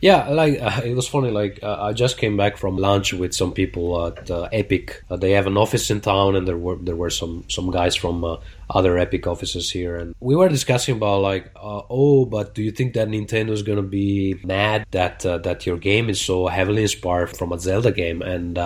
Yeah, 0.00 0.28
like 0.28 0.62
uh, 0.62 0.80
it 0.84 0.94
was 0.94 1.08
funny. 1.08 1.30
Like 1.30 1.58
uh, 1.62 1.82
I 1.88 1.92
just 1.92 2.16
came 2.18 2.36
back 2.36 2.56
from 2.56 2.76
lunch 2.76 3.12
with 3.12 3.34
some 3.34 3.52
people 3.52 4.06
at 4.06 4.30
uh, 4.30 4.48
Epic. 4.52 5.02
Uh, 5.10 5.16
they 5.16 5.32
have 5.32 5.46
an 5.46 5.56
office 5.56 5.90
in 5.90 6.00
town, 6.00 6.36
and 6.36 6.46
there 6.48 6.56
were 6.56 6.76
there 6.76 6.96
were 6.96 7.10
some 7.10 7.44
some 7.48 7.70
guys 7.70 7.96
from 7.96 8.24
uh, 8.24 8.36
other 8.70 8.96
Epic 8.96 9.26
offices 9.26 9.70
here, 9.70 9.96
and 9.96 10.14
we 10.20 10.36
were 10.36 10.48
discussing 10.48 10.96
about 10.96 11.20
like, 11.20 11.50
uh, 11.56 11.82
oh, 11.90 12.24
but 12.24 12.54
do 12.54 12.62
you 12.62 12.70
think 12.70 12.94
that 12.94 13.08
Nintendo 13.08 13.50
is 13.50 13.62
gonna 13.62 13.82
be 13.82 14.36
mad 14.44 14.86
that 14.92 15.20
that 15.20 15.66
your 15.66 15.76
game 15.76 16.08
is 16.08 16.20
so 16.20 16.46
heavily 16.46 16.82
inspired 16.82 17.36
from 17.36 17.52
a 17.52 17.58
Zelda 17.58 17.92
game? 17.92 18.22
And 18.22 18.56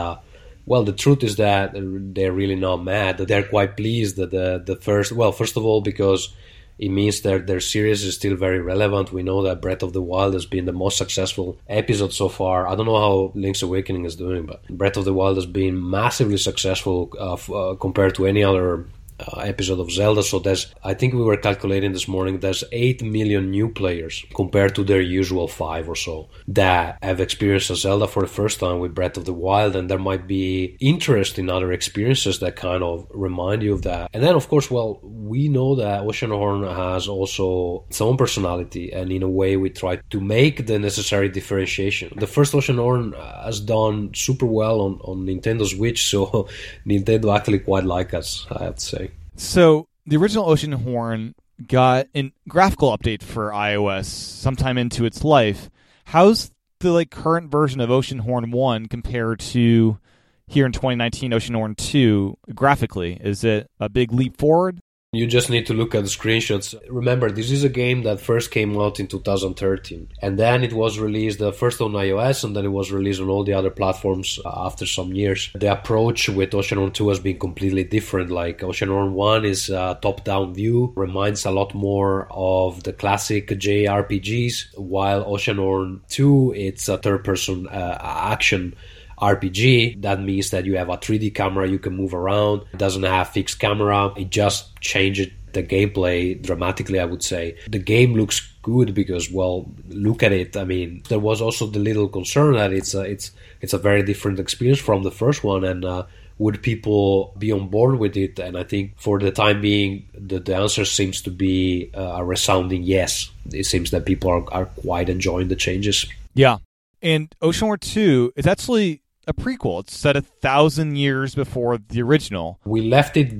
well, 0.66 0.84
the 0.84 0.92
truth 0.92 1.22
is 1.22 1.36
that 1.36 1.72
they're 1.74 2.32
really 2.32 2.56
not 2.56 2.78
mad. 2.84 3.18
They're 3.18 3.48
quite 3.56 3.76
pleased 3.76 4.16
that 4.16 4.30
the 4.30 4.62
the 4.64 4.76
first, 4.76 5.12
well, 5.12 5.32
first 5.32 5.56
of 5.56 5.64
all, 5.64 5.80
because 5.80 6.34
it 6.78 6.88
means 6.88 7.20
that 7.20 7.46
their 7.46 7.60
series 7.60 8.02
is 8.04 8.14
still 8.14 8.36
very 8.36 8.60
relevant. 8.60 9.12
We 9.12 9.22
know 9.22 9.42
that 9.42 9.62
Breath 9.62 9.82
of 9.82 9.92
the 9.92 10.02
Wild 10.02 10.34
has 10.34 10.46
been 10.46 10.64
the 10.64 10.72
most 10.72 10.98
successful 10.98 11.58
episode 11.68 12.12
so 12.12 12.28
far. 12.28 12.66
I 12.66 12.74
don't 12.74 12.86
know 12.86 12.98
how 12.98 13.32
Link's 13.34 13.62
Awakening 13.62 14.04
is 14.04 14.16
doing, 14.16 14.46
but 14.46 14.66
Breath 14.68 14.96
of 14.96 15.04
the 15.04 15.14
Wild 15.14 15.36
has 15.36 15.46
been 15.46 15.88
massively 15.88 16.36
successful 16.36 17.12
uh, 17.18 17.34
f- 17.34 17.50
uh, 17.50 17.74
compared 17.78 18.14
to 18.16 18.26
any 18.26 18.42
other 18.42 18.86
Uh, 19.26 19.40
episode 19.40 19.80
of 19.80 19.90
Zelda. 19.90 20.22
So 20.22 20.38
there's, 20.38 20.74
I 20.82 20.92
think 20.92 21.14
we 21.14 21.22
were 21.22 21.36
calculating 21.38 21.92
this 21.92 22.06
morning, 22.06 22.40
there's 22.40 22.62
8 22.72 23.02
million 23.02 23.50
new 23.50 23.70
players 23.70 24.24
compared 24.34 24.74
to 24.74 24.84
their 24.84 25.00
usual 25.00 25.48
5 25.48 25.88
or 25.88 25.96
so 25.96 26.28
that 26.48 26.98
have 27.02 27.20
experienced 27.20 27.70
a 27.70 27.76
Zelda 27.76 28.06
for 28.06 28.20
the 28.20 28.28
first 28.28 28.60
time 28.60 28.80
with 28.80 28.94
Breath 28.94 29.16
of 29.16 29.24
the 29.24 29.32
Wild. 29.32 29.76
And 29.76 29.88
there 29.88 29.98
might 29.98 30.26
be 30.26 30.76
interest 30.78 31.38
in 31.38 31.48
other 31.48 31.72
experiences 31.72 32.40
that 32.40 32.56
kind 32.56 32.82
of 32.82 33.06
remind 33.10 33.62
you 33.62 33.72
of 33.72 33.82
that. 33.82 34.10
And 34.12 34.22
then, 34.22 34.34
of 34.34 34.48
course, 34.48 34.70
well, 34.70 35.00
we 35.02 35.48
know 35.48 35.76
that 35.76 36.02
Oceanhorn 36.02 36.74
has 36.76 37.08
also 37.08 37.86
its 37.88 38.00
own 38.02 38.18
personality. 38.18 38.92
And 38.92 39.10
in 39.10 39.22
a 39.22 39.28
way, 39.28 39.56
we 39.56 39.70
try 39.70 39.96
to 39.96 40.20
make 40.20 40.66
the 40.66 40.78
necessary 40.78 41.30
differentiation. 41.30 42.12
The 42.16 42.26
first 42.26 42.52
Oceanhorn 42.52 43.18
uh, 43.18 43.44
has 43.44 43.60
done 43.60 44.12
super 44.14 44.46
well 44.46 44.82
on, 44.82 45.00
on 45.02 45.26
Nintendo 45.26 45.66
Switch. 45.66 46.04
So 46.14 46.48
Nintendo 46.86 47.34
actually 47.34 47.58
quite 47.60 47.84
like 47.84 48.14
us, 48.14 48.46
I 48.50 48.64
have 48.64 48.76
to 48.76 48.84
say. 48.84 49.13
So 49.36 49.88
the 50.06 50.16
original 50.16 50.46
Oceanhorn 50.46 51.34
got 51.66 52.06
a 52.14 52.32
graphical 52.48 52.96
update 52.96 53.22
for 53.22 53.50
iOS 53.50 54.06
sometime 54.06 54.78
into 54.78 55.04
its 55.04 55.24
life. 55.24 55.70
How's 56.06 56.50
the 56.80 56.92
like 56.92 57.10
current 57.10 57.50
version 57.50 57.80
of 57.80 57.90
Oceanhorn 57.90 58.52
1 58.52 58.86
compared 58.86 59.40
to 59.40 59.98
here 60.46 60.66
in 60.66 60.72
2019 60.72 61.30
Oceanhorn 61.32 61.76
2 61.76 62.36
graphically? 62.54 63.18
Is 63.20 63.44
it 63.44 63.70
a 63.80 63.88
big 63.88 64.12
leap 64.12 64.36
forward? 64.36 64.80
You 65.14 65.26
just 65.26 65.50
need 65.50 65.66
to 65.66 65.74
look 65.74 65.94
at 65.94 66.02
the 66.02 66.10
screenshots. 66.10 66.74
Remember, 66.88 67.30
this 67.30 67.50
is 67.50 67.64
a 67.64 67.68
game 67.68 68.02
that 68.02 68.20
first 68.20 68.50
came 68.50 68.78
out 68.78 69.00
in 69.00 69.06
2013, 69.06 70.08
and 70.20 70.38
then 70.38 70.64
it 70.64 70.72
was 70.72 70.98
released 70.98 71.40
uh, 71.40 71.52
first 71.52 71.80
on 71.80 71.92
iOS, 71.92 72.44
and 72.44 72.54
then 72.56 72.64
it 72.64 72.72
was 72.72 72.90
released 72.90 73.20
on 73.20 73.28
all 73.28 73.44
the 73.44 73.52
other 73.52 73.70
platforms 73.70 74.38
uh, 74.44 74.66
after 74.66 74.86
some 74.86 75.12
years. 75.12 75.50
The 75.54 75.72
approach 75.72 76.28
with 76.28 76.50
Oceanhorn 76.50 76.94
2 76.94 77.08
has 77.08 77.20
been 77.20 77.38
completely 77.38 77.84
different. 77.84 78.30
Like 78.30 78.58
Oceanhorn 78.60 79.12
1 79.12 79.44
is 79.44 79.70
a 79.70 79.98
top-down 80.00 80.54
view, 80.54 80.92
reminds 80.96 81.44
a 81.44 81.50
lot 81.50 81.74
more 81.74 82.26
of 82.30 82.82
the 82.82 82.92
classic 82.92 83.48
JRPGs, 83.48 84.78
while 84.78 85.24
Oceanhorn 85.24 86.00
2 86.08 86.54
it's 86.56 86.88
a 86.88 86.98
third-person 86.98 87.68
uh, 87.68 87.98
action 88.00 88.74
RPG, 89.20 90.02
that 90.02 90.20
means 90.20 90.50
that 90.50 90.64
you 90.64 90.76
have 90.76 90.88
a 90.88 90.96
3D 90.96 91.34
camera, 91.34 91.68
you 91.68 91.78
can 91.78 91.96
move 91.96 92.14
around. 92.14 92.62
It 92.72 92.78
doesn't 92.78 93.02
have 93.02 93.28
fixed 93.28 93.58
camera. 93.58 94.12
It 94.16 94.30
just 94.30 94.78
changes 94.80 95.28
the 95.52 95.62
gameplay 95.62 96.40
dramatically, 96.40 97.00
I 97.00 97.04
would 97.04 97.22
say. 97.22 97.56
The 97.68 97.78
game 97.78 98.14
looks 98.14 98.40
good 98.62 98.92
because, 98.92 99.30
well, 99.30 99.70
look 99.88 100.22
at 100.22 100.32
it. 100.32 100.56
I 100.56 100.64
mean, 100.64 101.02
there 101.08 101.18
was 101.18 101.40
also 101.40 101.66
the 101.66 101.78
little 101.78 102.08
concern 102.08 102.54
that 102.54 102.72
it's 102.72 102.94
a, 102.94 103.02
it's 103.02 103.30
it's 103.60 103.72
a 103.72 103.78
very 103.78 104.02
different 104.02 104.38
experience 104.38 104.80
from 104.80 105.04
the 105.04 105.10
first 105.10 105.44
one, 105.44 105.64
and 105.64 105.84
uh, 105.84 106.04
would 106.38 106.62
people 106.62 107.32
be 107.38 107.52
on 107.52 107.68
board 107.68 107.98
with 107.98 108.16
it? 108.16 108.38
And 108.38 108.58
I 108.58 108.64
think 108.64 108.98
for 108.98 109.18
the 109.18 109.30
time 109.30 109.60
being, 109.60 110.06
the, 110.12 110.40
the 110.40 110.56
answer 110.56 110.84
seems 110.84 111.22
to 111.22 111.30
be 111.30 111.90
uh, 111.94 112.16
a 112.18 112.24
resounding 112.24 112.82
yes. 112.82 113.30
It 113.52 113.64
seems 113.64 113.90
that 113.92 114.04
people 114.04 114.30
are, 114.30 114.44
are 114.52 114.66
quite 114.66 115.08
enjoying 115.08 115.48
the 115.48 115.56
changes. 115.56 116.06
Yeah. 116.34 116.58
And 117.00 117.34
Oceanhorn 117.40 117.80
2 117.80 118.32
is 118.34 118.46
actually 118.46 119.02
a 119.26 119.34
prequel. 119.34 119.80
It's 119.80 119.96
set 119.96 120.16
a 120.16 120.22
thousand 120.22 120.96
years 120.96 121.34
before 121.34 121.78
the 121.78 122.02
original. 122.02 122.60
We 122.64 122.82
left 122.82 123.16
it 123.16 123.32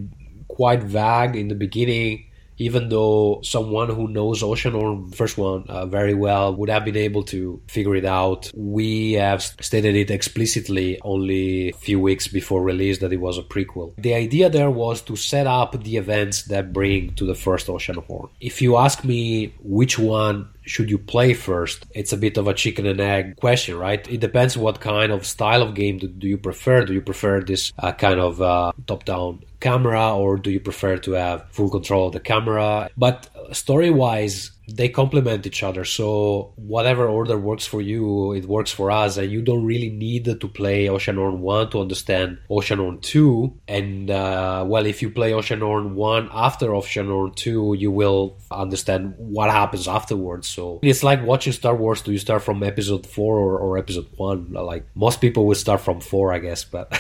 quite 0.49 0.83
vague 0.83 1.37
in 1.37 1.49
the 1.49 1.55
beginning. 1.55 2.27
even 2.57 2.89
though 2.89 3.41
someone 3.43 3.89
who 3.89 4.09
knows 4.09 4.43
Oceanhorn 4.43 5.15
first 5.15 5.37
one 5.37 5.65
uh, 5.69 5.87
very 5.87 6.15
well 6.15 6.55
would 6.55 6.69
have 6.69 6.85
been 6.85 6.97
able 6.97 7.25
to 7.25 7.61
figure 7.69 7.97
it 7.97 8.05
out, 8.05 8.51
we 8.55 9.13
have 9.13 9.43
stated 9.43 9.95
it 9.97 10.11
explicitly 10.11 11.01
only 11.03 11.71
a 11.71 11.73
few 11.73 12.01
weeks 12.01 12.29
before 12.29 12.63
release 12.63 12.99
that 12.99 13.13
it 13.13 13.21
was 13.21 13.39
a 13.39 13.43
prequel. 13.43 13.95
The 13.99 14.15
idea 14.15 14.49
there 14.49 14.71
was 14.71 15.03
to 15.03 15.17
set 15.17 15.47
up 15.47 15.83
the 15.83 15.97
events 15.97 16.45
that 16.45 16.73
bring 16.73 17.15
to 17.15 17.27
the 17.27 17.35
first 17.35 17.67
Oceanhorn. 17.67 18.31
If 18.41 18.63
you 18.63 18.77
ask 18.77 19.05
me 19.05 19.55
which 19.61 19.99
one 19.99 20.49
should 20.65 20.91
you 20.91 20.99
play 20.99 21.35
first? 21.35 21.87
It's 21.95 22.13
a 22.13 22.17
bit 22.17 22.37
of 22.37 22.49
a 22.49 22.55
chicken 22.55 22.87
and 22.87 23.01
egg 23.01 23.37
question, 23.37 23.77
right? 23.79 24.07
It 24.09 24.21
depends 24.21 24.57
what 24.57 24.81
kind 24.81 25.13
of 25.13 25.27
style 25.27 25.63
of 25.63 25.75
game 25.75 25.99
do, 25.99 26.09
do 26.09 26.27
you 26.27 26.39
prefer. 26.39 26.85
Do 26.85 26.93
you 26.93 27.03
prefer 27.03 27.41
this 27.41 27.73
uh, 27.79 27.93
kind 27.93 28.21
of 28.21 28.41
uh, 28.41 28.73
top 28.87 29.05
down 29.05 29.45
camera 29.61 30.15
or 30.15 30.37
do 30.37 30.51
you 30.51 30.61
prefer 30.61 30.99
to 30.99 31.13
have 31.13 31.47
full 31.51 31.71
control 31.71 32.09
of 32.09 32.13
the 32.13 32.21
camera? 32.21 32.91
But 32.97 33.29
story 33.53 33.91
wise, 33.91 34.51
they 34.69 34.89
complement 34.89 35.47
each 35.47 35.63
other. 35.63 35.85
So 35.85 36.53
whatever 36.57 37.07
order 37.07 37.37
works 37.39 37.67
for 37.67 37.81
you, 37.81 38.33
it 38.33 38.47
works 38.47 38.71
for 38.71 38.91
us, 38.91 39.17
and 39.17 39.31
you 39.31 39.43
don't 39.43 39.65
really 39.65 39.91
need 39.91 40.25
to 40.25 40.49
play 40.49 40.87
Oceanhorn 40.87 41.39
One 41.39 41.71
to 41.71 41.81
understand 41.81 42.39
Oceanhorn 42.51 43.03
Two. 43.03 43.59
And 43.69 44.11
uh, 44.11 44.65
well, 44.67 44.87
if 44.87 45.03
you 45.03 45.11
play 45.11 45.33
Oceanhorn 45.33 45.95
One 45.95 46.29
after 46.33 46.69
Oceanhorn 46.69 47.35
Two, 47.37 47.75
you 47.79 47.91
will 47.91 48.39
understand 48.51 49.15
what 49.19 49.51
happens 49.51 49.87
afterwards. 49.89 50.49
So 50.49 50.81
it's 50.83 51.03
like 51.03 51.25
watching 51.25 51.53
Star 51.53 51.75
Wars. 51.75 52.03
Do 52.03 52.13
you 52.13 52.19
start 52.19 52.43
from 52.43 52.63
Episode 52.63 53.07
Four 53.07 53.39
or, 53.39 53.59
or 53.59 53.79
Episode 53.79 54.09
One? 54.17 54.53
Like 54.53 54.87
most 54.95 55.21
people 55.21 55.47
will 55.47 55.55
start 55.55 55.81
from 55.81 56.01
four, 56.01 56.33
I 56.33 56.39
guess. 56.39 56.65
But 56.65 56.93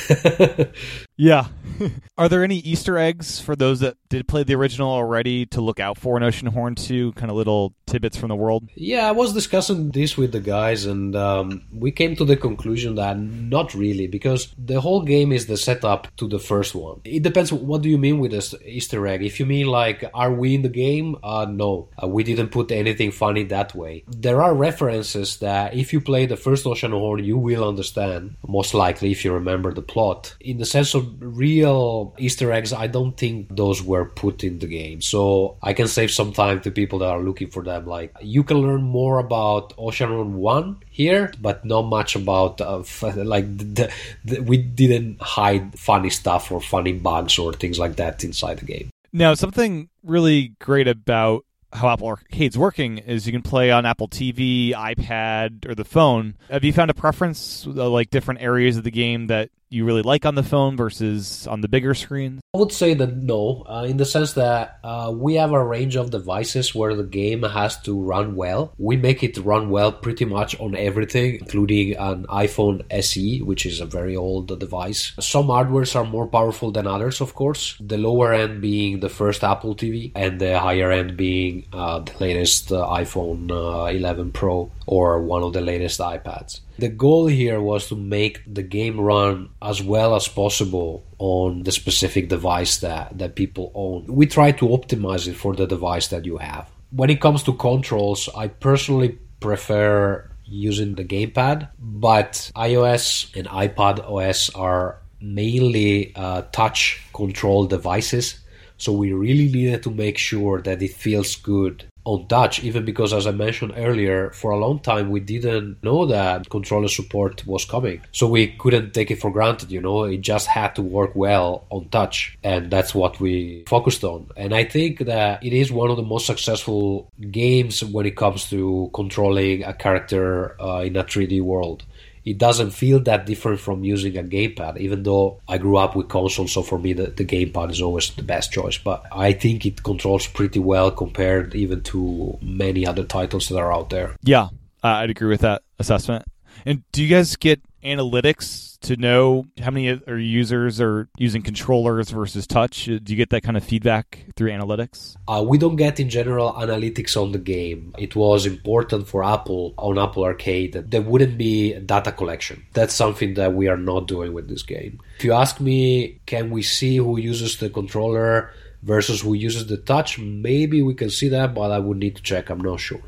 yeah, 1.16 1.47
are 2.18 2.28
there 2.28 2.44
any 2.44 2.59
Easter 2.59 2.99
eggs 2.99 3.40
for 3.40 3.56
those 3.56 3.80
that 3.80 3.97
did 4.09 4.28
play 4.28 4.42
the 4.42 4.54
original 4.54 4.90
already 4.90 5.47
to 5.47 5.61
look 5.61 5.80
out 5.80 5.99
for 5.99 6.16
in 6.16 6.23
Oceanhorn 6.23 6.76
Two? 6.76 7.12
Kind 7.12 7.30
of 7.30 7.37
little 7.37 7.53
little 7.54 7.75
tidbits 7.87 8.16
from 8.16 8.28
the 8.28 8.37
world? 8.37 8.68
Yeah, 8.75 9.08
I 9.08 9.12
was 9.12 9.32
discussing 9.32 9.90
this 9.90 10.16
with 10.16 10.32
the 10.32 10.40
guys, 10.40 10.87
and 10.87 11.14
um, 11.16 11.62
we 11.73 11.90
came 11.90 12.16
to 12.16 12.25
the 12.25 12.37
conclusion 12.37 12.94
that 12.96 13.18
not 13.18 13.75
really, 13.75 14.06
because 14.06 14.54
the 14.58 14.80
whole 14.80 15.02
game 15.02 15.32
is 15.32 15.46
the 15.46 15.56
setup 15.56 16.08
to 16.16 16.28
the 16.28 16.38
first 16.38 16.75
one. 16.75 17.00
It 17.04 17.23
depends. 17.23 17.52
What 17.52 17.82
do 17.82 17.88
you 17.88 17.99
mean 17.99 18.18
with 18.18 18.32
this 18.32 18.54
Easter 18.64 19.06
egg? 19.06 19.23
If 19.23 19.40
you 19.40 19.46
mean 19.46 19.66
like, 19.66 20.04
are 20.14 20.32
we 20.32 20.54
in 20.54 20.62
the 20.62 20.68
game? 20.68 21.16
Uh, 21.23 21.46
no, 21.49 21.88
uh, 22.02 22.08
we 22.08 22.25
didn't 22.25 22.49
put 22.49 22.70
anything 22.70 23.11
funny 23.11 23.44
that 23.44 23.75
way. 23.75 24.04
There 24.08 24.42
are 24.42 24.54
references 24.54 25.38
that 25.38 25.75
if 25.75 25.92
you 25.92 26.00
play 26.00 26.26
the 26.26 26.37
first 26.37 26.66
Ocean 26.66 26.92
Oceanhorn, 26.92 27.25
you 27.25 27.38
will 27.38 27.68
understand. 27.68 28.37
Most 28.46 28.75
likely, 28.75 29.11
if 29.12 29.25
you 29.25 29.32
remember 29.32 29.73
the 29.73 29.82
plot. 29.82 30.34
In 30.40 30.58
the 30.58 30.64
sense 30.64 30.94
of 30.94 31.14
real 31.20 32.14
Easter 32.18 32.52
eggs, 32.52 32.73
I 32.73 32.87
don't 32.87 33.16
think 33.16 33.54
those 33.54 33.82
were 33.82 34.06
put 34.06 34.44
in 34.44 34.58
the 34.58 34.66
game. 34.66 35.00
So 35.00 35.56
I 35.62 35.73
can 35.73 35.88
save 35.88 36.11
some 36.11 36.32
time 36.32 36.61
to 36.62 36.70
people 36.70 36.99
that 37.00 37.11
are 37.11 37.20
looking 37.23 37.44
for 37.47 37.63
them. 37.63 37.87
Like 37.87 38.15
you 38.21 38.45
can 38.45 38.59
learn 38.59 38.83
more 38.83 39.19
about 39.19 39.77
Oceanhorn 39.77 40.33
One 40.33 40.83
here, 40.91 41.33
but 41.41 41.65
not 41.65 41.83
much 41.83 42.17
about 42.17 42.61
uh, 42.61 42.83
like 43.03 43.57
the, 43.57 43.93
the, 44.25 44.41
we 44.41 44.57
didn't 44.57 45.21
hide 45.21 45.79
funny 45.79 46.11
stuff 46.11 46.51
or 46.51 46.61
funny 46.61 46.93
bugs 46.93 47.39
or 47.39 47.53
things 47.53 47.79
like 47.79 47.97
that 47.97 48.25
inside 48.25 48.59
the 48.59 48.67
game. 48.67 48.91
Now, 49.13 49.35
something 49.35 49.89
really 50.03 50.55
great 50.59 50.89
about 50.89 51.45
how 51.73 51.89
Apple 51.89 52.09
Arcade's 52.09 52.57
working 52.57 52.99
is 52.99 53.27
you 53.27 53.33
can 53.33 53.43
play 53.43 53.71
on 53.71 53.85
Apple 53.85 54.09
TV, 54.09 54.73
iPad, 54.73 55.69
or 55.69 55.75
the 55.75 55.85
phone. 55.85 56.37
Have 56.49 56.65
you 56.65 56.73
found 56.73 56.91
a 56.91 56.95
preference, 56.95 57.67
uh, 57.67 57.91
like 57.91 58.11
different 58.11 58.41
areas 58.41 58.77
of 58.77 58.85
the 58.85 58.91
game 58.91 59.27
that 59.27 59.51
you 59.68 59.85
really 59.85 60.02
like 60.02 60.25
on 60.25 60.35
the 60.35 60.42
phone 60.42 60.76
versus 60.76 61.47
on 61.47 61.61
the 61.61 61.68
bigger 61.68 61.94
screen? 61.94 62.40
I 62.54 62.59
would 62.59 62.73
say 62.73 62.94
that 62.94 63.16
no, 63.16 63.64
uh, 63.68 63.87
in 63.88 63.97
the 63.97 64.04
sense 64.04 64.35
that 64.35 64.78
uh, 64.85 65.12
we 65.14 65.35
have 65.35 65.52
a 65.52 65.64
range 65.64 65.97
of 65.97 66.11
devices 66.11 66.75
where 66.75 66.94
the 66.94 67.02
game 67.04 67.42
has 67.42 67.80
to 67.83 68.00
run 68.00 68.37
well. 68.37 68.73
We 68.78 68.97
make 68.97 69.23
it 69.23 69.37
run 69.38 69.71
well 69.71 69.92
pretty 69.92 70.25
much 70.25 70.59
on 70.61 70.76
everything, 70.76 71.37
including 71.40 71.97
an 71.97 72.26
iPhone 72.26 72.85
SE, 72.90 73.42
which 73.42 73.66
is 73.66 73.80
a 73.80 73.87
very 73.87 74.14
old 74.16 74.59
device. 74.59 75.12
Some 75.18 75.49
hardwares 75.49 75.97
are 75.97 76.04
more 76.04 76.26
powerful 76.28 76.71
than 76.71 76.87
others, 76.87 77.21
of 77.21 77.35
course. 77.35 77.76
The 77.80 77.99
lower 77.99 78.33
end 78.33 78.61
being 78.61 79.00
the 79.00 79.09
first 79.09 79.42
Apple 79.42 79.75
TV, 79.75 80.12
and 80.14 80.40
the 80.40 80.59
higher 80.59 80.92
end 80.92 81.16
being 81.16 81.66
uh, 81.73 82.00
the 82.00 82.12
latest 82.21 82.71
uh, 82.71 82.87
iPhone 82.87 83.50
uh, 83.50 83.87
11 83.87 84.33
Pro 84.33 84.71
or 84.87 85.21
one 85.23 85.42
of 85.42 85.52
the 85.52 85.61
latest 85.61 86.00
iPads. 86.00 86.61
The 86.76 86.88
goal 86.88 87.26
here 87.26 87.61
was 87.61 87.88
to 87.88 87.97
make 87.97 88.43
the 88.52 88.62
game 88.62 89.00
run 89.00 89.50
as 89.62 89.81
well 89.81 90.16
as 90.16 90.26
possible 90.26 91.07
on 91.19 91.62
the 91.62 91.71
specific 91.71 92.28
device 92.28 92.78
that, 92.78 93.16
that 93.19 93.37
people 93.37 93.71
own. 93.75 94.07
We 94.09 94.26
try 94.26 94.50
to 94.52 94.66
optimize 94.66 95.28
it 95.28 95.35
for 95.35 95.54
the 95.54 95.66
device 95.66 96.09
that 96.09 96.25
you 96.25 96.38
have. 96.38 96.69
When 96.90 97.11
it 97.11 97.21
comes 97.21 97.45
to 97.45 97.52
controls, 97.52 98.28
I 98.37 98.49
personally 98.49 99.19
prefer 99.38 100.28
using 100.45 100.97
the 100.97 101.04
gamepad, 101.04 101.69
but 101.78 102.50
iOS 102.57 103.35
and 103.37 103.47
iPad 103.49 104.00
OS 104.11 104.50
are 104.50 104.99
mainly 105.21 106.14
uh, 106.16 106.43
touch 106.52 107.02
control 107.14 107.66
devices. 107.66 108.40
So 108.78 108.93
we 108.93 109.12
really 109.12 109.50
needed 109.50 109.85
to 109.85 109.90
make 109.90 110.19
sure 110.19 110.61
that 110.62 110.83
it 110.83 110.93
feels 110.93 111.37
good 111.37 111.87
on 112.04 112.26
touch, 112.28 112.62
even 112.62 112.84
because, 112.84 113.12
as 113.12 113.26
I 113.26 113.32
mentioned 113.32 113.75
earlier, 113.76 114.30
for 114.30 114.50
a 114.50 114.58
long 114.58 114.78
time 114.80 115.11
we 115.11 115.20
didn't 115.20 115.82
know 115.82 116.06
that 116.06 116.49
controller 116.50 116.88
support 116.88 117.46
was 117.46 117.64
coming. 117.64 118.02
So 118.12 118.26
we 118.26 118.49
couldn't 118.49 118.92
take 118.92 119.11
it 119.11 119.20
for 119.20 119.30
granted, 119.30 119.70
you 119.70 119.80
know, 119.80 120.04
it 120.04 120.20
just 120.20 120.46
had 120.46 120.75
to 120.76 120.82
work 120.82 121.12
well 121.14 121.64
on 121.70 121.88
touch. 121.88 122.38
And 122.42 122.70
that's 122.70 122.94
what 122.94 123.20
we 123.20 123.64
focused 123.66 124.04
on. 124.04 124.30
And 124.37 124.54
I 124.54 124.64
think 124.64 125.00
that 125.00 125.44
it 125.44 125.52
is 125.52 125.73
one 125.73 125.90
of 125.90 125.96
the 125.96 126.02
most 126.02 126.26
successful 126.26 127.11
games 127.30 127.82
when 127.82 128.06
it 128.06 128.16
comes 128.16 128.49
to 128.50 128.90
controlling 128.94 129.64
a 129.64 129.73
character 129.73 130.61
uh, 130.61 130.80
in 130.80 130.96
a 130.96 131.04
3D 131.04 131.42
world 131.42 131.84
it 132.25 132.38
doesn't 132.38 132.71
feel 132.71 133.00
that 133.00 133.26
different 133.26 133.61
from 133.61 133.85
using 133.85 134.16
a 134.16 134.23
gamepad, 134.23 134.78
even 134.78 135.02
though 135.02 135.40
I 135.47 135.59
grew 135.59 135.76
up 135.76 135.95
with 135.95 136.09
consoles, 136.09 136.52
so 136.52 136.62
for 136.62 136.78
me 136.78 136.93
the, 136.93 137.07
the 137.07 137.25
gamepad 137.25 137.71
is 137.71 137.83
always 137.83 138.11
the 138.11 138.23
best 138.23 138.52
choice. 138.52 138.78
But 138.78 139.04
I 139.12 139.33
think 139.33 139.66
it 139.66 139.83
controls 139.83 140.26
pretty 140.26 140.59
well 140.59 140.90
compared 140.90 141.54
even 141.54 141.83
to 141.85 142.38
many 142.40 142.87
other 142.87 143.04
titles 143.04 143.49
that 143.49 143.59
are 143.59 143.73
out 143.73 143.90
there. 143.90 144.16
Yeah, 144.23 144.49
I'd 144.83 145.11
agree 145.11 145.28
with 145.28 145.43
that 145.43 145.62
assessment. 145.78 146.25
And 146.64 146.83
do 146.93 147.02
you 147.02 147.09
guys 147.09 147.37
get 147.37 147.61
analytics 147.85 148.79
to 148.81 148.97
know 148.97 149.47
how 149.61 149.71
many 149.71 150.00
users 150.07 150.81
are 150.81 151.09
using 151.17 151.43
controllers 151.43 152.11
versus 152.11 152.47
touch? 152.47 152.85
Do 152.85 153.00
you 153.07 153.17
get 153.17 153.31
that 153.31 153.43
kind 153.43 153.57
of 153.57 153.64
feedback 153.64 154.26
through 154.37 154.50
analytics? 154.50 155.17
Uh, 155.29 155.45
we 155.47 155.59
don't 155.59 155.76
get 155.76 156.00
in 156.00 156.09
general 156.09 156.53
analytics 156.53 157.21
on 157.21 157.33
the 157.33 157.38
game. 157.38 157.95
It 157.99 158.17
was 158.17 158.47
important 158.47 159.09
for 159.09 159.25
Apple 159.25 159.75
on 159.79 159.99
Apple 159.99 160.25
Arcade 160.25 160.73
that 160.73 160.91
there 160.91 161.03
wouldn't 161.03 161.38
be 161.38 161.75
data 161.81 162.12
collection. 162.12 162.64
That's 162.73 162.95
something 162.95 163.35
that 163.35 163.55
we 163.55 163.69
are 163.69 163.76
not 163.76 164.07
doing 164.07 164.33
with 164.33 164.49
this 164.49 164.62
game. 164.62 165.00
If 165.19 165.25
you 165.25 165.33
ask 165.33 165.61
me, 165.61 166.21
can 166.26 166.50
we 166.50 166.62
see 166.62 166.97
who 166.97 167.19
uses 167.19 167.59
the 167.59 167.71
controller 167.71 168.53
versus 168.83 169.23
who 169.23 169.35
uses 169.35 169.67
the 169.67 169.79
touch? 169.79 170.19
Maybe 170.19 170.83
we 170.83 170.95
can 170.95 171.11
see 171.11 171.29
that, 171.29 171.55
but 171.55 171.71
I 171.71 171.79
would 171.79 171.99
need 171.99 172.17
to 172.17 172.23
check. 172.23 172.50
I'm 172.50 172.61
not 172.61 172.81
sure. 172.81 173.00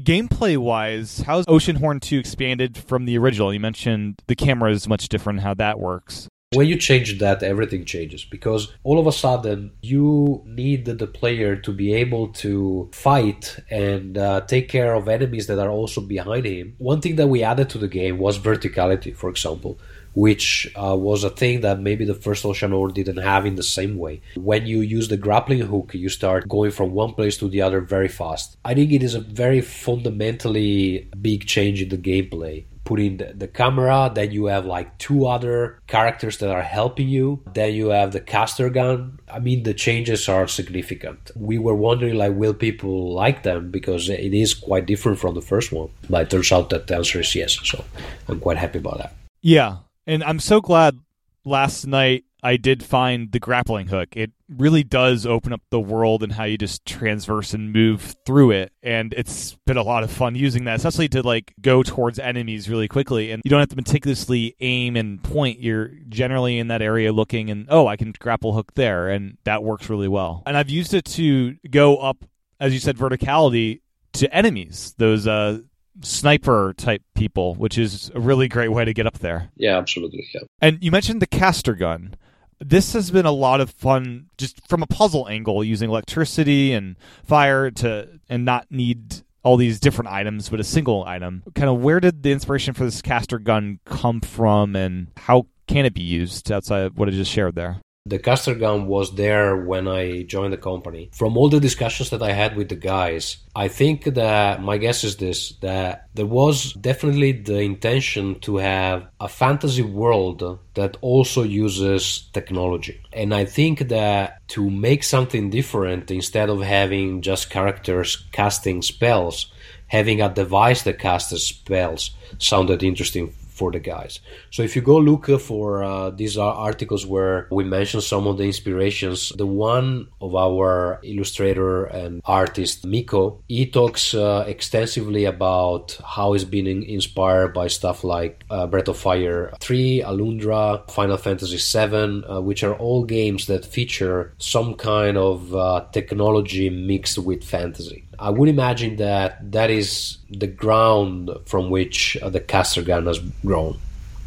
Gameplay 0.00 0.56
wise, 0.56 1.18
how's 1.26 1.44
Oceanhorn 1.46 2.00
2 2.00 2.18
expanded 2.18 2.78
from 2.78 3.04
the 3.04 3.18
original? 3.18 3.52
You 3.52 3.60
mentioned 3.60 4.22
the 4.28 4.34
camera 4.34 4.72
is 4.72 4.88
much 4.88 5.08
different, 5.08 5.40
how 5.40 5.52
that 5.54 5.78
works. 5.78 6.28
When 6.52 6.66
you 6.66 6.78
change 6.78 7.16
that, 7.20 7.44
everything 7.44 7.84
changes 7.84 8.24
because 8.24 8.72
all 8.82 8.98
of 8.98 9.06
a 9.06 9.12
sudden 9.12 9.70
you 9.82 10.42
need 10.44 10.84
the 10.84 11.06
player 11.06 11.54
to 11.54 11.72
be 11.72 11.94
able 11.94 12.26
to 12.42 12.90
fight 12.92 13.56
and 13.70 14.18
uh, 14.18 14.40
take 14.40 14.68
care 14.68 14.94
of 14.94 15.08
enemies 15.08 15.46
that 15.46 15.60
are 15.60 15.70
also 15.70 16.00
behind 16.00 16.46
him. 16.46 16.74
One 16.78 17.00
thing 17.00 17.14
that 17.16 17.28
we 17.28 17.44
added 17.44 17.70
to 17.70 17.78
the 17.78 17.86
game 17.86 18.18
was 18.18 18.36
verticality, 18.36 19.14
for 19.14 19.30
example 19.30 19.78
which 20.14 20.70
uh, 20.74 20.96
was 20.96 21.22
a 21.22 21.30
thing 21.30 21.60
that 21.60 21.78
maybe 21.78 22.04
the 22.04 22.14
first 22.14 22.44
Ocean 22.44 22.72
Oceanhorn 22.72 22.94
didn't 22.94 23.18
have 23.18 23.46
in 23.46 23.54
the 23.54 23.62
same 23.62 23.96
way. 23.96 24.20
When 24.34 24.66
you 24.66 24.80
use 24.80 25.06
the 25.06 25.16
grappling 25.16 25.60
hook, 25.60 25.92
you 25.94 26.08
start 26.08 26.48
going 26.48 26.72
from 26.72 26.92
one 26.92 27.14
place 27.14 27.36
to 27.38 27.48
the 27.48 27.62
other 27.62 27.80
very 27.80 28.08
fast. 28.08 28.56
I 28.64 28.74
think 28.74 28.90
it 28.90 29.04
is 29.04 29.14
a 29.14 29.20
very 29.20 29.60
fundamentally 29.60 31.08
big 31.20 31.46
change 31.46 31.80
in 31.80 31.90
the 31.90 31.96
gameplay. 31.96 32.64
Putting 32.90 33.18
the, 33.18 33.32
the 33.42 33.46
camera, 33.46 34.10
then 34.12 34.32
you 34.32 34.46
have 34.46 34.66
like 34.66 34.98
two 34.98 35.26
other 35.28 35.78
characters 35.86 36.38
that 36.38 36.50
are 36.50 36.66
helping 36.78 37.08
you, 37.08 37.40
then 37.54 37.72
you 37.72 37.90
have 37.90 38.10
the 38.10 38.20
caster 38.20 38.68
gun. 38.68 39.20
I 39.30 39.38
mean, 39.38 39.62
the 39.62 39.74
changes 39.74 40.28
are 40.28 40.48
significant. 40.48 41.30
We 41.36 41.56
were 41.56 41.76
wondering, 41.76 42.16
like, 42.16 42.34
will 42.34 42.52
people 42.52 43.14
like 43.14 43.44
them 43.44 43.70
because 43.70 44.10
it 44.10 44.34
is 44.34 44.54
quite 44.54 44.86
different 44.86 45.20
from 45.20 45.36
the 45.36 45.40
first 45.40 45.70
one, 45.70 45.90
but 46.08 46.22
it 46.22 46.30
turns 46.30 46.50
out 46.50 46.70
that 46.70 46.88
the 46.88 46.96
answer 46.96 47.20
is 47.20 47.32
yes. 47.32 47.60
So 47.62 47.84
I'm 48.26 48.40
quite 48.40 48.58
happy 48.58 48.80
about 48.80 48.98
that. 48.98 49.14
Yeah, 49.40 49.76
and 50.04 50.24
I'm 50.24 50.40
so 50.40 50.60
glad 50.60 50.98
last 51.44 51.86
night 51.86 52.24
I 52.42 52.56
did 52.56 52.82
find 52.82 53.32
the 53.32 53.40
grappling 53.40 53.88
hook. 53.88 54.08
It 54.16 54.32
really 54.48 54.82
does 54.82 55.26
open 55.26 55.52
up 55.52 55.60
the 55.70 55.80
world 55.80 56.22
and 56.22 56.32
how 56.32 56.44
you 56.44 56.58
just 56.58 56.84
transverse 56.84 57.54
and 57.54 57.72
move 57.72 58.16
through 58.26 58.52
it. 58.52 58.72
And 58.82 59.14
it's 59.16 59.56
been 59.66 59.76
a 59.76 59.82
lot 59.82 60.02
of 60.02 60.10
fun 60.10 60.34
using 60.34 60.64
that, 60.64 60.76
especially 60.76 61.08
to 61.10 61.22
like 61.22 61.54
go 61.60 61.82
towards 61.82 62.18
enemies 62.18 62.68
really 62.68 62.88
quickly. 62.88 63.30
And 63.30 63.42
you 63.44 63.50
don't 63.50 63.60
have 63.60 63.68
to 63.68 63.76
meticulously 63.76 64.56
aim 64.60 64.96
and 64.96 65.22
point. 65.22 65.60
You're 65.60 65.88
generally 66.08 66.58
in 66.58 66.68
that 66.68 66.82
area 66.82 67.12
looking 67.12 67.50
and, 67.50 67.66
oh, 67.68 67.86
I 67.86 67.96
can 67.96 68.12
grapple 68.18 68.52
hook 68.52 68.74
there. 68.74 69.08
And 69.08 69.36
that 69.44 69.62
works 69.62 69.88
really 69.88 70.08
well. 70.08 70.42
And 70.46 70.56
I've 70.56 70.70
used 70.70 70.94
it 70.94 71.04
to 71.06 71.56
go 71.70 71.98
up, 71.98 72.24
as 72.58 72.72
you 72.72 72.80
said, 72.80 72.96
verticality 72.96 73.80
to 74.14 74.34
enemies, 74.34 74.94
those 74.98 75.26
uh, 75.26 75.60
sniper 76.02 76.74
type 76.76 77.02
people, 77.14 77.54
which 77.54 77.78
is 77.78 78.10
a 78.14 78.20
really 78.20 78.48
great 78.48 78.72
way 78.72 78.84
to 78.84 78.92
get 78.92 79.06
up 79.06 79.18
there. 79.18 79.50
Yeah, 79.56 79.78
absolutely. 79.78 80.26
Yeah. 80.34 80.40
And 80.60 80.78
you 80.82 80.90
mentioned 80.90 81.22
the 81.22 81.26
caster 81.26 81.74
gun. 81.74 82.14
This 82.60 82.92
has 82.92 83.10
been 83.10 83.26
a 83.26 83.32
lot 83.32 83.60
of 83.60 83.70
fun 83.70 84.26
just 84.36 84.66
from 84.68 84.82
a 84.82 84.86
puzzle 84.86 85.26
angle 85.28 85.64
using 85.64 85.88
electricity 85.88 86.72
and 86.72 86.96
fire 87.24 87.70
to 87.70 88.20
and 88.28 88.44
not 88.44 88.66
need 88.70 89.22
all 89.42 89.56
these 89.56 89.80
different 89.80 90.10
items 90.10 90.50
but 90.50 90.60
a 90.60 90.64
single 90.64 91.04
item. 91.04 91.42
Kind 91.54 91.70
of 91.70 91.80
where 91.80 92.00
did 92.00 92.22
the 92.22 92.32
inspiration 92.32 92.74
for 92.74 92.84
this 92.84 93.00
caster 93.00 93.38
gun 93.38 93.80
come 93.86 94.20
from 94.20 94.76
and 94.76 95.08
how 95.16 95.46
can 95.66 95.86
it 95.86 95.94
be 95.94 96.02
used 96.02 96.52
outside 96.52 96.82
of 96.82 96.98
what 96.98 97.08
I 97.08 97.12
just 97.12 97.30
shared 97.30 97.54
there? 97.54 97.80
The 98.10 98.18
caster 98.18 98.56
gun 98.56 98.88
was 98.88 99.14
there 99.14 99.56
when 99.56 99.86
I 99.86 100.24
joined 100.24 100.52
the 100.52 100.56
company. 100.56 101.10
From 101.12 101.36
all 101.36 101.48
the 101.48 101.60
discussions 101.60 102.10
that 102.10 102.22
I 102.22 102.32
had 102.32 102.56
with 102.56 102.68
the 102.68 102.74
guys, 102.74 103.36
I 103.54 103.68
think 103.68 104.02
that 104.02 104.60
my 104.60 104.78
guess 104.78 105.04
is 105.04 105.16
this 105.16 105.52
that 105.60 106.08
there 106.14 106.26
was 106.26 106.72
definitely 106.72 107.30
the 107.30 107.60
intention 107.60 108.40
to 108.40 108.56
have 108.56 109.06
a 109.20 109.28
fantasy 109.28 109.82
world 109.82 110.58
that 110.74 110.96
also 111.02 111.44
uses 111.44 112.28
technology. 112.32 113.00
And 113.12 113.32
I 113.32 113.44
think 113.44 113.88
that 113.90 114.40
to 114.48 114.68
make 114.68 115.04
something 115.04 115.48
different, 115.48 116.10
instead 116.10 116.50
of 116.50 116.62
having 116.62 117.22
just 117.22 117.48
characters 117.48 118.26
casting 118.32 118.82
spells, 118.82 119.52
having 119.86 120.20
a 120.20 120.34
device 120.34 120.82
that 120.82 120.98
casts 120.98 121.40
spells 121.44 122.10
sounded 122.38 122.82
interesting 122.82 123.34
for 123.60 123.70
the 123.70 123.78
guys. 123.94 124.20
So 124.50 124.62
if 124.62 124.74
you 124.74 124.80
go 124.80 124.96
look 124.96 125.26
for 125.38 125.84
uh, 125.84 126.08
these 126.20 126.38
articles 126.38 127.04
where 127.04 127.46
we 127.50 127.62
mention 127.62 128.00
some 128.00 128.26
of 128.26 128.38
the 128.38 128.44
inspirations, 128.44 129.18
the 129.36 129.44
one 129.44 130.08
of 130.26 130.34
our 130.34 130.98
illustrator 131.02 131.84
and 131.84 132.22
artist 132.24 132.86
Miko, 132.86 133.22
he 133.48 133.66
talks 133.66 134.14
uh, 134.14 134.44
extensively 134.54 135.26
about 135.26 135.98
how 136.14 136.32
he's 136.32 136.46
been 136.46 136.66
inspired 136.96 137.52
by 137.52 137.66
stuff 137.68 138.02
like 138.02 138.44
uh, 138.48 138.66
Breath 138.66 138.88
of 138.88 138.96
Fire 138.96 139.52
3, 139.60 140.04
Alundra, 140.06 140.90
Final 140.90 141.18
Fantasy 141.18 141.58
7, 141.58 142.24
uh, 142.24 142.40
which 142.40 142.64
are 142.64 142.76
all 142.76 143.04
games 143.04 143.46
that 143.46 143.66
feature 143.66 144.32
some 144.38 144.74
kind 144.74 145.18
of 145.18 145.54
uh, 145.54 145.84
technology 145.92 146.70
mixed 146.70 147.18
with 147.18 147.44
fantasy. 147.44 148.06
I 148.20 148.30
would 148.30 148.48
imagine 148.48 148.96
that 148.96 149.52
that 149.52 149.70
is 149.70 150.18
the 150.28 150.46
ground 150.46 151.30
from 151.46 151.70
which 151.70 152.16
uh, 152.22 152.28
the 152.28 152.40
caster 152.40 152.82
gun 152.82 153.06
has 153.06 153.18
grown. 153.18 153.78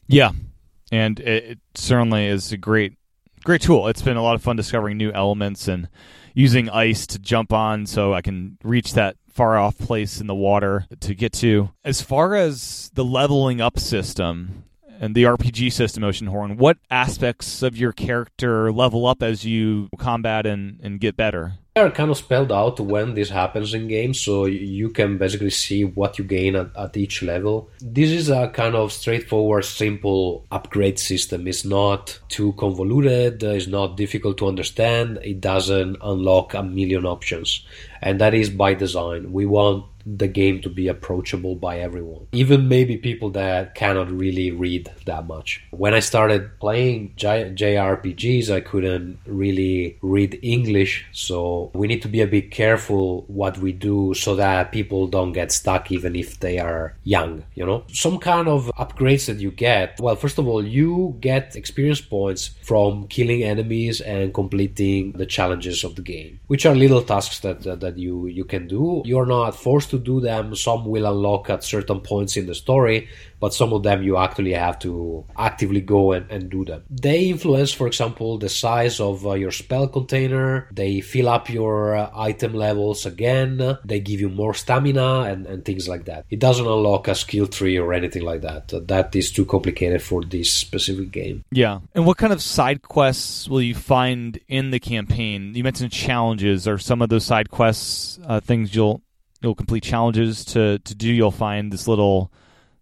Yeah, 0.08 0.32
and 0.92 1.20
it, 1.20 1.60
certainly 1.76 2.26
is 2.26 2.52
a 2.52 2.58
great, 2.58 2.94
great 3.44 3.62
tool. 3.62 3.88
It's 3.88 4.02
been 4.02 4.18
a 4.18 4.24
lot 4.24 4.36
of 4.36 4.42
fun 4.42 4.56
discovering 4.56 4.98
new 4.98 5.12
elements 5.12 5.68
and 5.68 5.90
using 6.34 6.70
ice 6.70 7.06
to 7.08 7.20
jump 7.20 7.54
on, 7.54 7.86
so 7.86 8.14
I 8.14 8.22
can 8.22 8.58
reach 8.64 8.94
that 8.94 9.16
far 9.30 9.58
off 9.58 9.78
place 9.78 10.20
in 10.20 10.28
the 10.28 10.36
water 10.36 10.88
to 11.02 11.14
get 11.14 11.34
to. 11.34 11.70
As 11.84 12.02
far 12.02 12.36
as 12.36 12.90
the 12.96 13.06
leveling 13.06 13.62
up 13.62 13.80
system, 13.80 14.64
and 15.00 15.16
the 15.16 15.24
RPG 15.24 15.72
system 15.72 16.04
Oceanhorn, 16.04 16.58
what 16.58 16.78
aspects 16.90 17.62
of 17.64 17.78
your 17.78 17.92
character 17.92 18.72
level 18.72 19.06
up 19.06 19.24
as 19.24 19.46
you 19.46 19.90
combat 19.98 20.46
and, 20.46 20.80
and 20.82 21.00
get 21.00 21.16
better? 21.16 21.54
They 21.76 21.82
are 21.82 21.90
kind 21.90 22.12
of 22.12 22.18
spelled 22.18 22.52
out 22.52 22.80
when 22.80 23.16
this 23.16 23.32
happens 23.32 23.74
in 23.74 23.88
games, 23.88 24.22
so 24.22 24.46
you 24.46 24.90
can 24.90 25.18
basically 25.18 25.50
see 25.50 25.84
what 25.84 26.20
you 26.20 26.24
gain 26.24 26.56
at, 26.56 26.70
at 26.78 26.96
each 26.96 27.24
level. 27.24 27.72
This 27.82 28.12
is 28.12 28.30
a 28.30 28.50
kind 28.50 28.76
of 28.76 28.94
straightforward, 28.94 29.66
simple 29.66 30.46
upgrade 30.52 31.00
system. 31.00 31.48
It's 31.48 31.66
not 31.66 32.20
too 32.30 32.54
convoluted, 32.54 33.44
uh, 33.44 33.50
it's 33.50 33.66
not 33.66 33.98
difficult 33.98 34.38
to 34.38 34.48
understand, 34.48 35.18
it 35.24 35.42
doesn't 35.42 35.98
unlock 36.00 36.54
a 36.54 36.62
million 36.62 37.08
options. 37.08 37.66
And 38.04 38.22
that 38.22 38.36
is 38.36 38.52
by 38.52 38.76
design. 38.76 39.34
We 39.34 39.48
want 39.48 39.86
the 40.06 40.28
game 40.28 40.62
to 40.62 40.70
be 40.70 40.88
approachable 40.88 41.56
by 41.56 41.80
everyone, 41.80 42.28
even 42.32 42.68
maybe 42.68 42.98
people 42.98 43.30
that 43.32 43.76
cannot 43.76 44.12
really 44.12 44.52
read 44.52 44.92
that 45.06 45.28
much. 45.28 45.64
When 45.72 45.94
I 45.94 46.00
started 46.00 46.60
playing 46.60 47.14
J- 47.16 47.54
JRPGs, 47.56 48.50
I 48.50 48.62
couldn't 48.62 49.20
really 49.26 49.98
read 50.02 50.40
English, 50.42 51.06
so 51.12 51.72
we 51.74 51.88
need 51.88 52.02
to 52.02 52.08
be 52.08 52.22
a 52.22 52.28
bit 52.28 52.52
careful 52.52 53.24
what 53.28 53.58
we 53.58 53.72
do 53.72 54.14
so 54.14 54.36
that 54.36 54.72
people 54.72 55.08
don't 55.08 55.34
get 55.34 55.52
stuck 55.52 55.92
even 55.92 56.16
if 56.16 56.40
they 56.40 56.60
are 56.60 56.96
young, 57.04 57.44
you 57.56 57.66
know? 57.66 57.84
Some 57.88 58.20
kind 58.20 58.48
of 58.48 58.72
upgrades 58.78 59.28
that 59.28 59.38
you 59.40 59.52
get. 59.52 60.00
Well, 60.00 60.16
first 60.16 60.38
of 60.38 60.48
all, 60.48 60.66
you 60.66 61.16
get 61.20 61.56
experience 61.56 62.02
points 62.02 62.52
from 62.62 63.08
killing 63.08 63.44
enemies 63.44 64.02
and 64.02 64.34
completing 64.34 65.14
the 65.14 65.26
challenges 65.26 65.84
of 65.84 65.96
the 65.96 66.02
game, 66.02 66.40
which 66.48 66.66
are 66.66 66.76
little 66.76 67.02
tasks 67.02 67.40
that, 67.40 67.64
that, 67.64 67.80
that 67.80 67.98
you, 67.98 68.28
you 68.28 68.44
can 68.44 68.68
do. 68.68 69.02
You're 69.06 69.26
not 69.26 69.56
forced 69.56 69.93
to 69.94 70.00
do 70.00 70.20
them. 70.20 70.56
Some 70.56 70.86
will 70.86 71.06
unlock 71.06 71.50
at 71.50 71.64
certain 71.64 72.02
points 72.02 72.36
in 72.36 72.48
the 72.48 72.56
story, 72.56 73.08
but 73.40 73.54
some 73.54 73.74
of 73.74 73.84
them 73.84 74.02
you 74.04 74.18
actually 74.18 74.54
have 74.54 74.80
to 74.80 75.26
actively 75.38 75.82
go 75.82 76.12
and, 76.14 76.30
and 76.32 76.50
do 76.50 76.66
them. 76.66 76.84
They 76.90 77.30
influence, 77.30 77.72
for 77.72 77.88
example, 77.88 78.38
the 78.38 78.50
size 78.50 79.00
of 79.00 79.26
uh, 79.26 79.34
your 79.34 79.52
spell 79.52 79.88
container. 79.88 80.68
They 80.72 81.02
fill 81.02 81.30
up 81.30 81.50
your 81.50 81.96
uh, 81.96 82.10
item 82.16 82.54
levels 82.54 83.06
again. 83.06 83.78
They 83.86 84.00
give 84.00 84.20
you 84.20 84.30
more 84.30 84.54
stamina 84.54 85.22
and, 85.22 85.46
and 85.46 85.64
things 85.64 85.88
like 85.88 86.06
that. 86.06 86.26
It 86.30 86.40
doesn't 86.40 86.66
unlock 86.66 87.08
a 87.08 87.16
skill 87.16 87.48
tree 87.48 87.78
or 87.78 87.94
anything 87.94 88.24
like 88.24 88.42
that. 88.42 88.74
Uh, 88.74 88.80
that 88.86 89.16
is 89.16 89.32
too 89.32 89.46
complicated 89.46 90.02
for 90.02 90.24
this 90.24 90.52
specific 90.52 91.12
game. 91.12 91.44
Yeah. 91.52 91.80
And 91.94 92.06
what 92.06 92.18
kind 92.18 92.34
of 92.34 92.42
side 92.42 92.82
quests 92.82 93.48
will 93.48 93.62
you 93.62 93.76
find 93.76 94.40
in 94.48 94.72
the 94.72 94.80
campaign? 94.80 95.54
You 95.54 95.64
mentioned 95.64 95.92
challenges. 95.92 96.68
Are 96.68 96.80
some 96.80 97.02
of 97.02 97.10
those 97.10 97.26
side 97.26 97.50
quests 97.52 98.20
uh, 98.26 98.40
things 98.40 98.74
you'll 98.74 99.02
you'll 99.44 99.56
complete 99.56 99.84
challenges 99.84 100.46
to 100.46 100.80
to 100.80 100.96
do. 100.96 101.12
You'll 101.12 101.32
find 101.32 101.72
this 101.72 101.88
little 101.88 102.32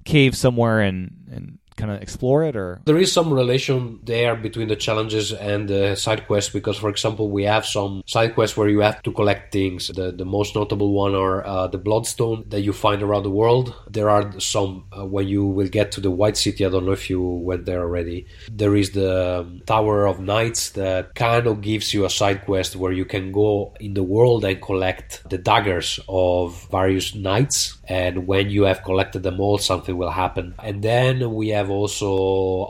cave 0.05 0.37
somewhere 0.37 0.79
and 0.79 1.27
and 1.31 1.57
kind 1.81 1.91
of 1.91 2.01
explore 2.01 2.43
it 2.43 2.55
or? 2.55 2.79
There 2.85 2.97
is 2.97 3.11
some 3.11 3.33
relation 3.33 3.99
there 4.03 4.35
between 4.35 4.67
the 4.67 4.75
challenges 4.75 5.33
and 5.33 5.67
the 5.67 5.95
side 5.95 6.27
quests 6.27 6.51
because 6.53 6.77
for 6.77 6.89
example 6.89 7.25
we 7.37 7.43
have 7.43 7.65
some 7.65 8.03
side 8.05 8.35
quests 8.35 8.55
where 8.55 8.69
you 8.69 8.81
have 8.81 9.01
to 9.03 9.11
collect 9.11 9.51
things. 9.51 9.87
The, 9.87 10.11
the 10.11 10.29
most 10.37 10.55
notable 10.55 10.93
one 10.93 11.15
are 11.15 11.45
uh, 11.45 11.67
the 11.67 11.79
bloodstone 11.79 12.45
that 12.49 12.61
you 12.61 12.73
find 12.73 13.01
around 13.01 13.23
the 13.23 13.35
world. 13.41 13.73
There 13.89 14.09
are 14.09 14.39
some 14.39 14.85
uh, 14.95 15.05
when 15.05 15.27
you 15.27 15.43
will 15.45 15.71
get 15.79 15.91
to 15.93 16.01
the 16.01 16.11
white 16.11 16.37
city 16.37 16.65
i 16.65 16.69
don't 16.69 16.85
know 16.85 16.91
if 16.91 17.09
you 17.09 17.21
went 17.21 17.65
there 17.65 17.81
already. 17.81 18.27
There 18.51 18.75
is 18.75 18.91
the 18.91 19.39
um, 19.39 19.61
tower 19.65 20.05
of 20.05 20.19
knights 20.19 20.71
that 20.71 21.15
kind 21.15 21.47
of 21.47 21.61
gives 21.61 21.93
you 21.93 22.05
a 22.05 22.09
side 22.09 22.45
quest 22.45 22.75
where 22.75 22.91
you 22.91 23.05
can 23.05 23.31
go 23.31 23.73
in 23.79 23.93
the 23.95 24.03
world 24.03 24.45
and 24.45 24.61
collect 24.61 25.23
the 25.29 25.37
daggers 25.37 25.99
of 26.07 26.69
various 26.69 27.15
knights 27.15 27.80
and 27.91 28.25
when 28.25 28.49
you 28.49 28.63
have 28.63 28.83
collected 28.83 29.21
them 29.23 29.41
all 29.41 29.57
something 29.57 29.97
will 29.97 30.11
happen. 30.11 30.55
And 30.63 30.81
then 30.81 31.33
we 31.33 31.49
have 31.49 31.69
also 31.69 32.09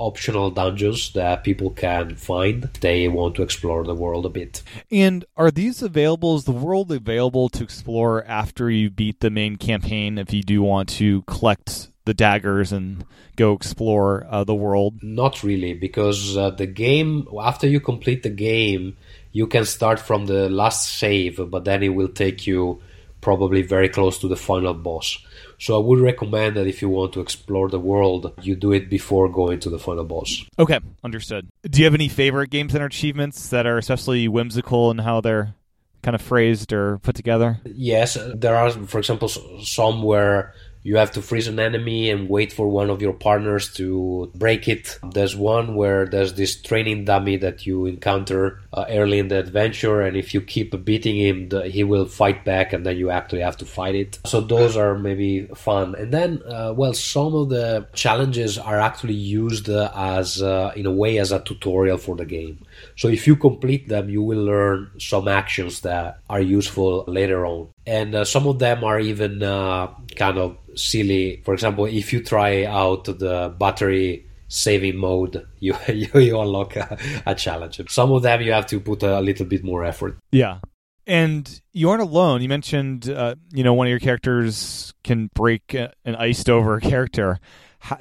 optional 0.10 0.50
dungeons 0.50 1.14
that 1.14 1.44
people 1.44 1.70
can 1.70 2.16
find. 2.16 2.64
They 2.82 3.08
want 3.08 3.36
to 3.36 3.44
explore 3.44 3.84
the 3.84 3.94
world 3.94 4.26
a 4.26 4.30
bit. 4.30 4.64
And 4.90 5.24
are 5.38 5.52
these 5.52 5.84
available 5.84 6.36
is 6.38 6.46
the 6.46 6.52
world 6.52 6.92
available 6.92 7.50
to 7.50 7.64
explore 7.64 8.24
after 8.26 8.72
you 8.72 8.90
beat 8.90 9.20
the 9.20 9.30
main 9.30 9.58
campaign 9.58 10.18
if 10.18 10.34
you 10.34 10.42
do 10.42 10.64
want 10.64 10.90
to 11.02 11.22
collect 11.24 11.90
the 12.06 12.16
daggers 12.16 12.72
and 12.72 13.06
go 13.36 13.54
explore 13.54 14.26
uh, 14.28 14.44
the 14.44 14.56
world? 14.56 15.04
Not 15.04 15.44
really 15.44 15.74
because 15.76 16.36
uh, 16.36 16.50
the 16.50 16.66
game 16.66 17.28
after 17.40 17.68
you 17.68 17.80
complete 17.80 18.24
the 18.24 18.36
game 18.54 18.98
you 19.34 19.46
can 19.46 19.66
start 19.66 20.00
from 20.00 20.26
the 20.26 20.50
last 20.50 20.98
save 20.98 21.40
but 21.52 21.64
then 21.64 21.84
it 21.84 21.90
will 21.90 22.10
take 22.10 22.48
you 22.48 22.82
probably 23.22 23.62
very 23.62 23.88
close 23.88 24.20
to 24.20 24.28
the 24.28 24.36
final 24.36 24.74
boss. 24.74 25.24
So 25.60 25.80
I 25.80 25.86
would 25.86 26.00
recommend 26.00 26.58
that 26.58 26.68
if 26.68 26.82
you 26.82 26.90
want 26.90 27.14
to 27.14 27.22
explore 27.22 27.70
the 27.70 27.80
world, 27.80 28.34
you 28.42 28.56
do 28.56 28.72
it 28.72 28.90
before 28.90 29.30
going 29.30 29.60
to 29.62 29.70
the 29.70 29.80
final 29.80 30.04
boss. 30.04 30.44
Okay, 30.58 30.80
understood. 31.04 31.48
Do 31.64 31.80
you 31.80 31.86
have 31.86 31.94
any 31.94 32.10
favorite 32.10 32.50
Game 32.50 32.70
Center 32.70 32.86
achievements 32.86 33.50
that 33.50 33.68
are 33.68 33.78
especially 33.78 34.28
whimsical 34.28 34.90
in 34.92 34.98
how 34.98 35.22
they're 35.22 35.54
kind 36.02 36.16
of 36.16 36.22
phrased 36.22 36.74
or 36.74 36.98
put 37.00 37.16
together? 37.16 37.60
Yes, 37.64 38.18
there 38.34 38.56
are, 38.56 38.72
for 38.72 38.98
example, 38.98 39.30
some 39.30 40.02
where 40.02 40.56
you 40.84 40.98
have 40.98 41.12
to 41.12 41.22
freeze 41.22 41.48
an 41.48 41.60
enemy 41.60 42.10
and 42.10 42.30
wait 42.30 42.52
for 42.52 42.68
one 42.68 42.90
of 42.90 43.02
your 43.02 43.14
partners 43.14 43.74
to 43.74 44.32
break 44.36 44.68
it. 44.68 44.98
There's 45.14 45.36
one 45.36 45.76
where 45.76 46.06
there's 46.06 46.34
this 46.34 46.62
training 46.62 47.06
dummy 47.06 47.38
that 47.38 47.66
you 47.66 47.86
encounter 47.86 48.60
uh, 48.74 48.86
early 48.90 49.20
in 49.20 49.28
the 49.28 49.40
adventure, 49.40 50.02
and 50.02 50.18
if 50.18 50.34
you 50.34 50.42
keep 50.42 50.84
beating 50.84 51.18
him, 51.18 51.50
the, 51.50 51.68
he 51.68 51.84
will 51.84 52.06
fight 52.06 52.46
back, 52.46 52.74
and 52.74 52.86
then 52.86 52.98
you 52.98 53.10
actually 53.10 53.42
have 53.42 53.58
to 53.58 53.66
fight 53.66 53.96
it. 53.96 54.20
So 54.26 54.42
those 54.42 54.76
are 54.78 54.98
maybe 54.98 55.48
fun. 55.56 55.96
And 55.96 56.12
then, 56.12 56.42
uh, 56.48 56.74
well, 56.76 56.94
some 56.94 57.36
of 57.36 57.50
the 57.50 57.88
challenges 57.94 58.58
are 58.58 58.80
actually 58.80 59.14
used 59.14 59.70
uh, 59.70 59.92
as, 59.96 60.42
in 60.42 60.86
a 60.86 60.92
way, 60.92 61.18
as 61.20 61.32
a 61.32 61.40
tutorial 61.40 61.98
for 61.98 62.16
the 62.16 62.26
game. 62.26 62.66
So 62.96 63.08
if 63.08 63.28
you 63.28 63.36
complete 63.36 63.88
them, 63.88 64.10
you 64.10 64.24
will 64.24 64.44
learn 64.44 64.92
some 65.00 65.28
actions 65.28 65.82
that 65.82 66.20
are 66.30 66.42
useful 66.42 67.04
later 67.08 67.46
on. 67.46 67.70
And 67.86 68.14
uh, 68.14 68.26
some 68.26 68.48
of 68.48 68.60
them 68.60 68.84
are 68.84 69.00
even 69.00 69.42
uh, 69.42 69.88
kind 70.16 70.38
of 70.38 70.58
silly. 70.76 71.42
For 71.44 71.54
example, 71.54 71.86
if 71.86 72.14
you 72.14 72.24
try 72.24 72.66
out 72.66 73.06
the 73.06 73.54
battery 73.58 74.28
saving 74.48 74.98
mode, 74.98 75.48
you 75.60 75.76
you, 75.88 76.08
you 76.20 76.40
unlock 76.40 76.76
a, 76.76 76.98
a, 77.26 77.36
challenge. 77.36 77.82
Some 77.90 78.12
of 78.12 78.22
them 78.22 78.42
you 78.42 78.52
have 78.52 78.68
to 78.68 78.80
put 78.80 79.04
a 79.04 79.20
little 79.20 79.46
bit 79.46 79.64
more 79.64 79.84
effort. 79.84 80.18
Yeah. 80.32 80.60
And 81.08 81.62
you 81.74 81.90
aren't 81.90 82.04
alone. 82.04 82.42
You 82.42 82.50
mentioned, 82.50 83.10
uh, 83.10 83.36
you 83.52 83.64
know, 83.64 83.74
one 83.74 83.88
of 83.88 83.90
your 83.90 84.00
characters 84.00 84.94
can 85.04 85.30
break 85.34 85.74
an 85.74 86.16
iced 86.16 86.50
over 86.50 86.80
character 86.80 87.40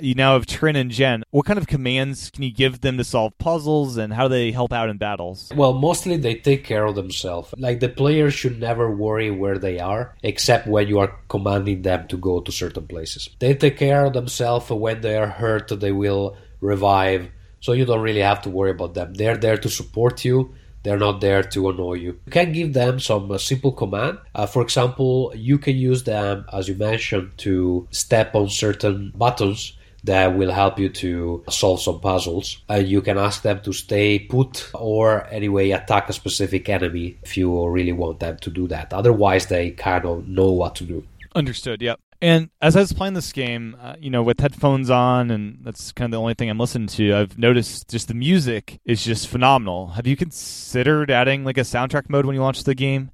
you 0.01 0.15
now 0.15 0.35
have 0.35 0.47
Trin 0.47 0.77
and 0.77 0.91
Gen. 0.91 1.25
What 1.31 1.47
kind 1.47 1.59
of 1.59 1.67
commands 1.67 2.31
can 2.31 2.43
you 2.43 2.53
give 2.53 2.81
them 2.81 2.99
to 2.99 3.05
solve 3.05 3.37
puzzles, 3.39 3.97
and 3.97 4.13
how 4.13 4.29
do 4.29 4.35
they 4.35 4.53
help 4.53 4.73
out 4.73 4.89
in 4.89 4.99
battles? 4.99 5.51
Well, 5.55 5.73
mostly 5.73 6.17
they 6.17 6.35
take 6.35 6.65
care 6.65 6.85
of 6.85 6.95
themselves. 6.95 7.55
Like 7.57 7.81
the 7.81 7.89
player 7.89 8.31
should 8.31 8.61
never 8.61 8.91
worry 8.91 9.31
where 9.31 9.59
they 9.59 9.79
are, 9.81 10.15
except 10.23 10.67
when 10.67 10.89
you 10.89 10.99
are 10.99 11.19
commanding 11.29 11.83
them 11.83 12.09
to 12.09 12.17
go 12.17 12.41
to 12.41 12.53
certain 12.53 12.87
places. 12.87 13.31
They 13.39 13.55
take 13.55 13.79
care 13.79 14.05
of 14.07 14.13
themselves. 14.13 14.71
When 14.71 15.01
they 15.01 15.17
are 15.17 15.27
hurt, 15.27 15.69
they 15.81 15.93
will 15.93 16.37
revive. 16.61 17.31
So 17.61 17.73
you 17.73 17.85
don't 17.85 18.01
really 18.01 18.21
have 18.21 18.43
to 18.43 18.51
worry 18.51 18.71
about 18.71 18.95
them. 18.95 19.15
They're 19.15 19.37
there 19.37 19.59
to 19.59 19.69
support 19.69 20.25
you 20.25 20.55
they're 20.83 20.99
not 20.99 21.21
there 21.21 21.43
to 21.43 21.69
annoy 21.69 21.95
you. 21.95 22.19
You 22.27 22.33
can 22.33 22.53
give 22.53 22.73
them 22.73 23.01
some 23.01 23.31
uh, 23.31 23.39
simple 23.39 23.73
command. 23.73 24.19
Uh, 24.35 24.47
for 24.47 24.63
example, 24.63 25.33
you 25.37 25.59
can 25.59 25.77
use 25.77 26.05
them, 26.05 26.47
as 26.53 26.69
you 26.69 26.75
mentioned, 26.75 27.33
to 27.39 27.87
step 27.91 28.35
on 28.35 28.49
certain 28.49 29.13
buttons 29.15 29.77
that 30.05 30.35
will 30.35 30.51
help 30.51 30.79
you 30.79 30.89
to 30.89 31.45
solve 31.51 31.81
some 31.81 32.01
puzzles. 32.01 32.63
Uh, 32.71 32.75
you 32.75 33.03
can 33.03 33.19
ask 33.19 33.43
them 33.43 33.61
to 33.63 33.73
stay 33.73 34.19
put 34.19 34.71
or 34.75 35.27
anyway 35.27 35.71
attack 35.71 36.09
a 36.09 36.13
specific 36.13 36.69
enemy 36.69 37.19
if 37.23 37.37
you 37.37 37.67
really 37.69 37.93
want 37.93 38.21
them 38.21 38.37
to 38.39 38.51
do 38.51 38.67
that. 38.69 38.93
Otherwise, 38.93 39.47
they 39.47 39.71
kind 39.71 40.07
of 40.07 40.27
know 40.27 40.51
what 40.51 40.75
to 40.77 40.85
do. 40.85 41.05
Understood. 41.35 41.83
Yep. 41.83 42.01
And 42.23 42.51
as 42.61 42.77
I 42.77 42.81
was 42.81 42.93
playing 42.93 43.15
this 43.15 43.33
game, 43.33 43.77
uh, 43.81 43.95
you 43.99 44.11
know, 44.11 44.23
with 44.23 44.41
headphones 44.41 44.91
on, 44.91 45.31
and 45.31 45.59
that's 45.63 45.91
kind 45.93 46.07
of 46.07 46.11
the 46.11 46.21
only 46.21 46.35
thing 46.35 46.51
I'm 46.51 46.59
listening 46.59 46.89
to, 46.89 47.15
I've 47.15 47.39
noticed 47.39 47.89
just 47.89 48.09
the 48.09 48.15
music 48.15 48.79
is 48.85 49.03
just 49.03 49.29
phenomenal. 49.29 49.89
Have 49.89 50.07
you 50.07 50.17
considered 50.17 51.11
adding 51.11 51.45
like 51.45 51.57
a 51.57 51.63
soundtrack 51.63 52.11
mode 52.11 52.27
when 52.27 52.35
you 52.35 52.43
launch 52.43 52.65
the 52.65 52.75
game? 52.75 53.11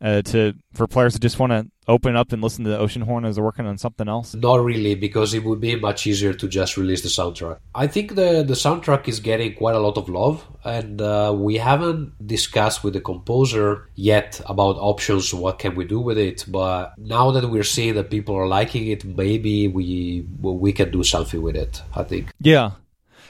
Uh, 0.00 0.22
to 0.22 0.54
for 0.72 0.86
players 0.86 1.14
that 1.14 1.22
just 1.22 1.38
want 1.38 1.52
to 1.52 1.66
open 1.88 2.16
up 2.16 2.32
and 2.32 2.42
listen 2.42 2.64
to 2.64 2.70
the 2.70 2.78
Oceanhorn 2.78 3.26
as 3.26 3.36
they're 3.36 3.44
working 3.44 3.66
on 3.66 3.78
something 3.78 4.08
else? 4.08 4.34
Not 4.34 4.56
really, 4.56 4.94
because 4.94 5.34
it 5.34 5.44
would 5.44 5.60
be 5.60 5.76
much 5.76 6.06
easier 6.06 6.34
to 6.34 6.48
just 6.48 6.76
release 6.76 7.02
the 7.02 7.08
soundtrack. 7.08 7.58
I 7.74 7.86
think 7.86 8.14
the 8.14 8.42
the 8.42 8.54
soundtrack 8.54 9.08
is 9.08 9.20
getting 9.20 9.54
quite 9.54 9.74
a 9.74 9.80
lot 9.80 9.96
of 9.96 10.08
love, 10.08 10.46
and 10.64 11.00
uh, 11.00 11.34
we 11.36 11.56
haven't 11.56 12.26
discussed 12.26 12.84
with 12.84 12.94
the 12.94 13.00
composer 13.00 13.88
yet 13.94 14.40
about 14.46 14.76
options. 14.78 15.32
What 15.32 15.58
can 15.58 15.74
we 15.74 15.84
do 15.84 16.00
with 16.00 16.18
it? 16.18 16.44
But 16.48 16.94
now 16.98 17.30
that 17.30 17.48
we're 17.48 17.64
seeing 17.64 17.94
that 17.94 18.10
people 18.10 18.34
are 18.34 18.46
liking 18.46 18.86
it, 18.88 19.04
maybe 19.04 19.68
we 19.68 20.26
we 20.40 20.72
can 20.72 20.90
do 20.90 21.02
something 21.02 21.42
with 21.42 21.56
it. 21.56 21.82
I 21.94 22.02
think. 22.02 22.30
Yeah. 22.40 22.72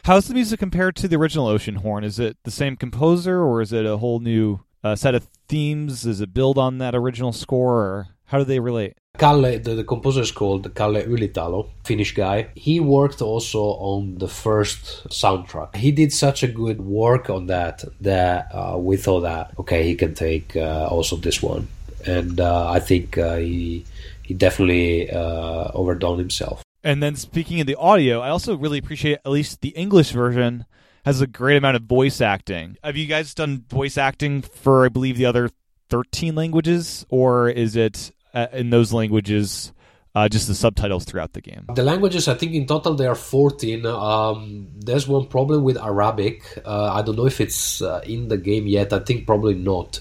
How's 0.05 0.29
the 0.29 0.35
music 0.35 0.61
compared 0.61 0.95
to 0.97 1.09
the 1.09 1.17
original 1.17 1.49
Oceanhorn? 1.49 2.05
Is 2.05 2.21
it 2.21 2.37
the 2.45 2.53
same 2.53 2.77
composer, 2.77 3.43
or 3.43 3.61
is 3.61 3.73
it 3.73 3.85
a 3.85 3.97
whole 3.97 4.21
new 4.21 4.61
uh, 4.87 4.97
set 4.97 5.15
of 5.15 5.29
themes? 5.49 6.03
Does 6.03 6.21
it 6.21 6.33
build 6.33 6.59
on 6.59 6.79
that 6.79 6.95
original 6.95 7.33
score, 7.33 7.75
or 7.75 8.09
how 8.27 8.39
do 8.39 8.45
they 8.45 8.61
relate? 8.61 8.95
Kalle, 9.19 9.59
the, 9.59 9.75
the 9.75 9.85
composer 9.85 10.21
is 10.21 10.31
called 10.31 10.75
Kalle 10.75 11.03
Ylitalo, 11.03 11.69
Finnish 11.85 12.15
guy. 12.15 12.49
He 12.55 12.81
worked 12.81 13.23
also 13.23 13.61
on 13.61 14.19
the 14.19 14.29
first 14.29 15.09
soundtrack. 15.09 15.75
He 15.77 15.91
did 15.91 16.13
such 16.13 16.43
a 16.43 16.49
good 16.49 16.81
work 16.81 17.31
on 17.31 17.47
that 17.47 17.85
that 18.01 18.49
uh, 18.53 18.77
we 18.79 18.97
thought 18.97 19.21
that 19.21 19.53
okay, 19.59 19.85
he 19.85 19.95
can 19.95 20.15
take 20.15 20.55
uh, 20.57 20.87
also 20.91 21.17
this 21.17 21.43
one, 21.43 21.69
and 22.07 22.41
uh, 22.41 22.71
I 22.71 22.81
think 22.81 23.17
uh, 23.19 23.37
he 23.37 23.85
he 24.23 24.35
definitely 24.35 25.11
uh, 25.11 25.71
overdone 25.73 26.19
himself. 26.19 26.63
And 26.85 27.03
then 27.03 27.17
speaking 27.17 27.61
of 27.61 27.67
the 27.67 27.75
audio, 27.77 28.21
I 28.21 28.29
also 28.29 28.57
really 28.57 28.79
appreciate 28.79 29.19
at 29.25 29.31
least 29.31 29.61
the 29.61 29.71
English 29.71 30.13
version 30.13 30.67
has 31.07 31.21
a 31.21 31.27
great 31.27 31.57
amount 31.57 31.77
of 31.77 31.83
voice 31.85 32.21
acting. 32.21 32.77
Have 32.83 32.97
you 32.97 33.07
guys 33.07 33.33
done 33.33 33.65
voice 33.71 33.97
acting 33.97 34.43
for, 34.43 34.85
I 34.85 34.89
believe, 34.89 35.17
the 35.17 35.27
other 35.27 35.49
13 35.89 36.35
languages, 36.35 37.07
or 37.09 37.49
is 37.49 37.77
it 37.77 38.11
uh, 38.35 38.49
in 38.53 38.71
those 38.71 38.93
languages? 38.93 39.73
Uh, 40.17 40.31
just 40.31 40.49
the 40.49 40.55
subtitles 40.55 41.05
throughout 41.05 41.35
the 41.35 41.43
game. 41.43 41.67
The 41.75 41.83
languages, 41.83 42.27
I 42.27 42.33
think 42.33 42.55
in 42.55 42.67
total 42.67 42.95
there 42.95 43.11
are 43.11 43.15
14. 43.15 43.85
Um, 43.85 44.69
there's 44.75 45.07
one 45.07 45.27
problem 45.27 45.63
with 45.63 45.77
Arabic. 45.77 46.43
Uh, 46.65 46.91
I 46.95 47.03
don't 47.03 47.17
know 47.17 47.27
if 47.27 47.39
it's 47.39 47.83
uh, 47.83 48.01
in 48.07 48.29
the 48.29 48.39
game 48.39 48.67
yet. 48.67 48.95
I 48.95 49.01
think 49.01 49.27
probably 49.27 49.53
not. 49.53 50.01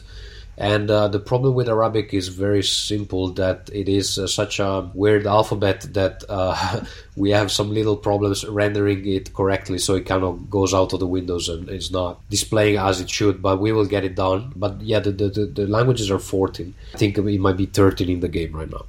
And 0.57 0.89
uh, 0.89 1.07
the 1.09 1.19
problem 1.19 1.53
with 1.53 1.67
Arabic 1.67 2.13
is 2.13 2.29
very 2.29 2.63
simple 2.63 3.29
that 3.33 3.69
it 3.73 3.89
is 3.89 4.17
uh, 4.17 4.27
such 4.27 4.59
a 4.59 4.89
weird 4.93 5.27
alphabet 5.27 5.81
that 5.93 6.23
uh, 6.29 6.81
we 7.15 7.31
have 7.31 7.51
some 7.51 7.73
little 7.73 7.97
problems 7.97 8.45
rendering 8.45 9.05
it 9.07 9.33
correctly. 9.33 9.77
So 9.77 9.95
it 9.95 10.05
kind 10.05 10.23
of 10.23 10.49
goes 10.49 10.73
out 10.73 10.93
of 10.93 10.99
the 10.99 11.07
windows 11.07 11.49
and 11.49 11.69
it's 11.69 11.91
not 11.91 12.21
displaying 12.29 12.77
as 12.77 13.01
it 13.01 13.09
should, 13.09 13.41
but 13.41 13.59
we 13.59 13.71
will 13.71 13.85
get 13.85 14.05
it 14.05 14.15
done. 14.15 14.53
But 14.55 14.81
yeah, 14.81 14.99
the, 14.99 15.11
the, 15.11 15.45
the 15.45 15.67
languages 15.67 16.09
are 16.09 16.19
14. 16.19 16.73
I 16.93 16.97
think 16.97 17.17
it 17.17 17.39
might 17.39 17.57
be 17.57 17.65
13 17.65 18.09
in 18.09 18.19
the 18.21 18.29
game 18.29 18.53
right 18.55 18.69
now. 18.69 18.85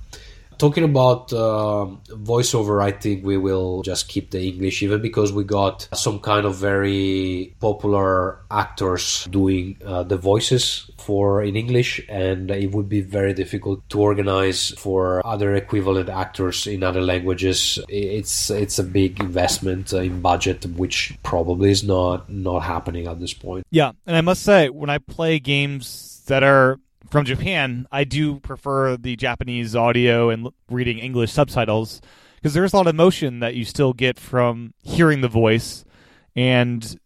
Talking 0.59 0.85
about 0.85 1.33
uh, 1.33 1.87
voiceover, 2.09 2.83
I 2.83 2.90
think 2.90 3.25
we 3.25 3.37
will 3.37 3.83
just 3.83 4.09
keep 4.09 4.31
the 4.31 4.40
English, 4.40 4.83
even 4.83 5.03
because 5.03 5.33
we 5.33 5.45
got 5.45 5.88
some 5.95 6.21
kind 6.21 6.47
of 6.47 6.57
very 6.57 7.55
popular 7.61 8.40
actors 8.51 9.27
doing 9.31 9.77
uh, 9.85 10.03
the 10.03 10.16
voices 10.16 10.90
for 10.99 11.42
in 11.42 11.57
English, 11.57 12.01
and 12.09 12.51
it 12.51 12.73
would 12.73 12.88
be 12.88 13.01
very 13.01 13.35
difficult 13.35 13.88
to 13.90 14.01
organize 14.01 14.71
for 14.79 15.25
other 15.27 15.55
equivalent 15.55 16.09
actors 16.09 16.66
in 16.66 16.83
other 16.83 17.03
languages. 17.03 17.79
It's 17.88 18.51
it's 18.51 18.79
a 18.79 18.85
big 18.85 19.21
investment 19.21 19.92
in 19.92 20.21
budget, 20.21 20.64
which 20.66 21.16
probably 21.23 21.71
is 21.71 21.85
not 21.85 22.31
not 22.31 22.61
happening 22.61 23.07
at 23.07 23.21
this 23.21 23.35
point. 23.35 23.66
Yeah, 23.71 23.92
and 24.07 24.16
I 24.16 24.21
must 24.23 24.42
say, 24.42 24.69
when 24.71 24.90
I 24.90 24.99
play 24.99 25.38
games 25.38 26.23
that 26.27 26.42
are 26.42 26.79
from 27.11 27.25
Japan, 27.25 27.87
I 27.90 28.05
do 28.05 28.40
prefer 28.40 28.97
the 28.97 29.16
Japanese 29.16 29.75
audio 29.75 30.31
and 30.31 30.49
reading 30.71 30.99
English 30.99 31.33
subtitles 31.33 32.01
because 32.37 32.55
there's 32.55 32.73
a 32.73 32.77
lot 32.77 32.87
of 32.87 32.95
emotion 32.95 33.40
that 33.40 33.55
you 33.55 33.64
still 33.64 33.92
get 33.92 34.19
from 34.19 34.75
hearing 34.83 35.21
the 35.21 35.29
voice. 35.29 35.85
And 36.35 36.99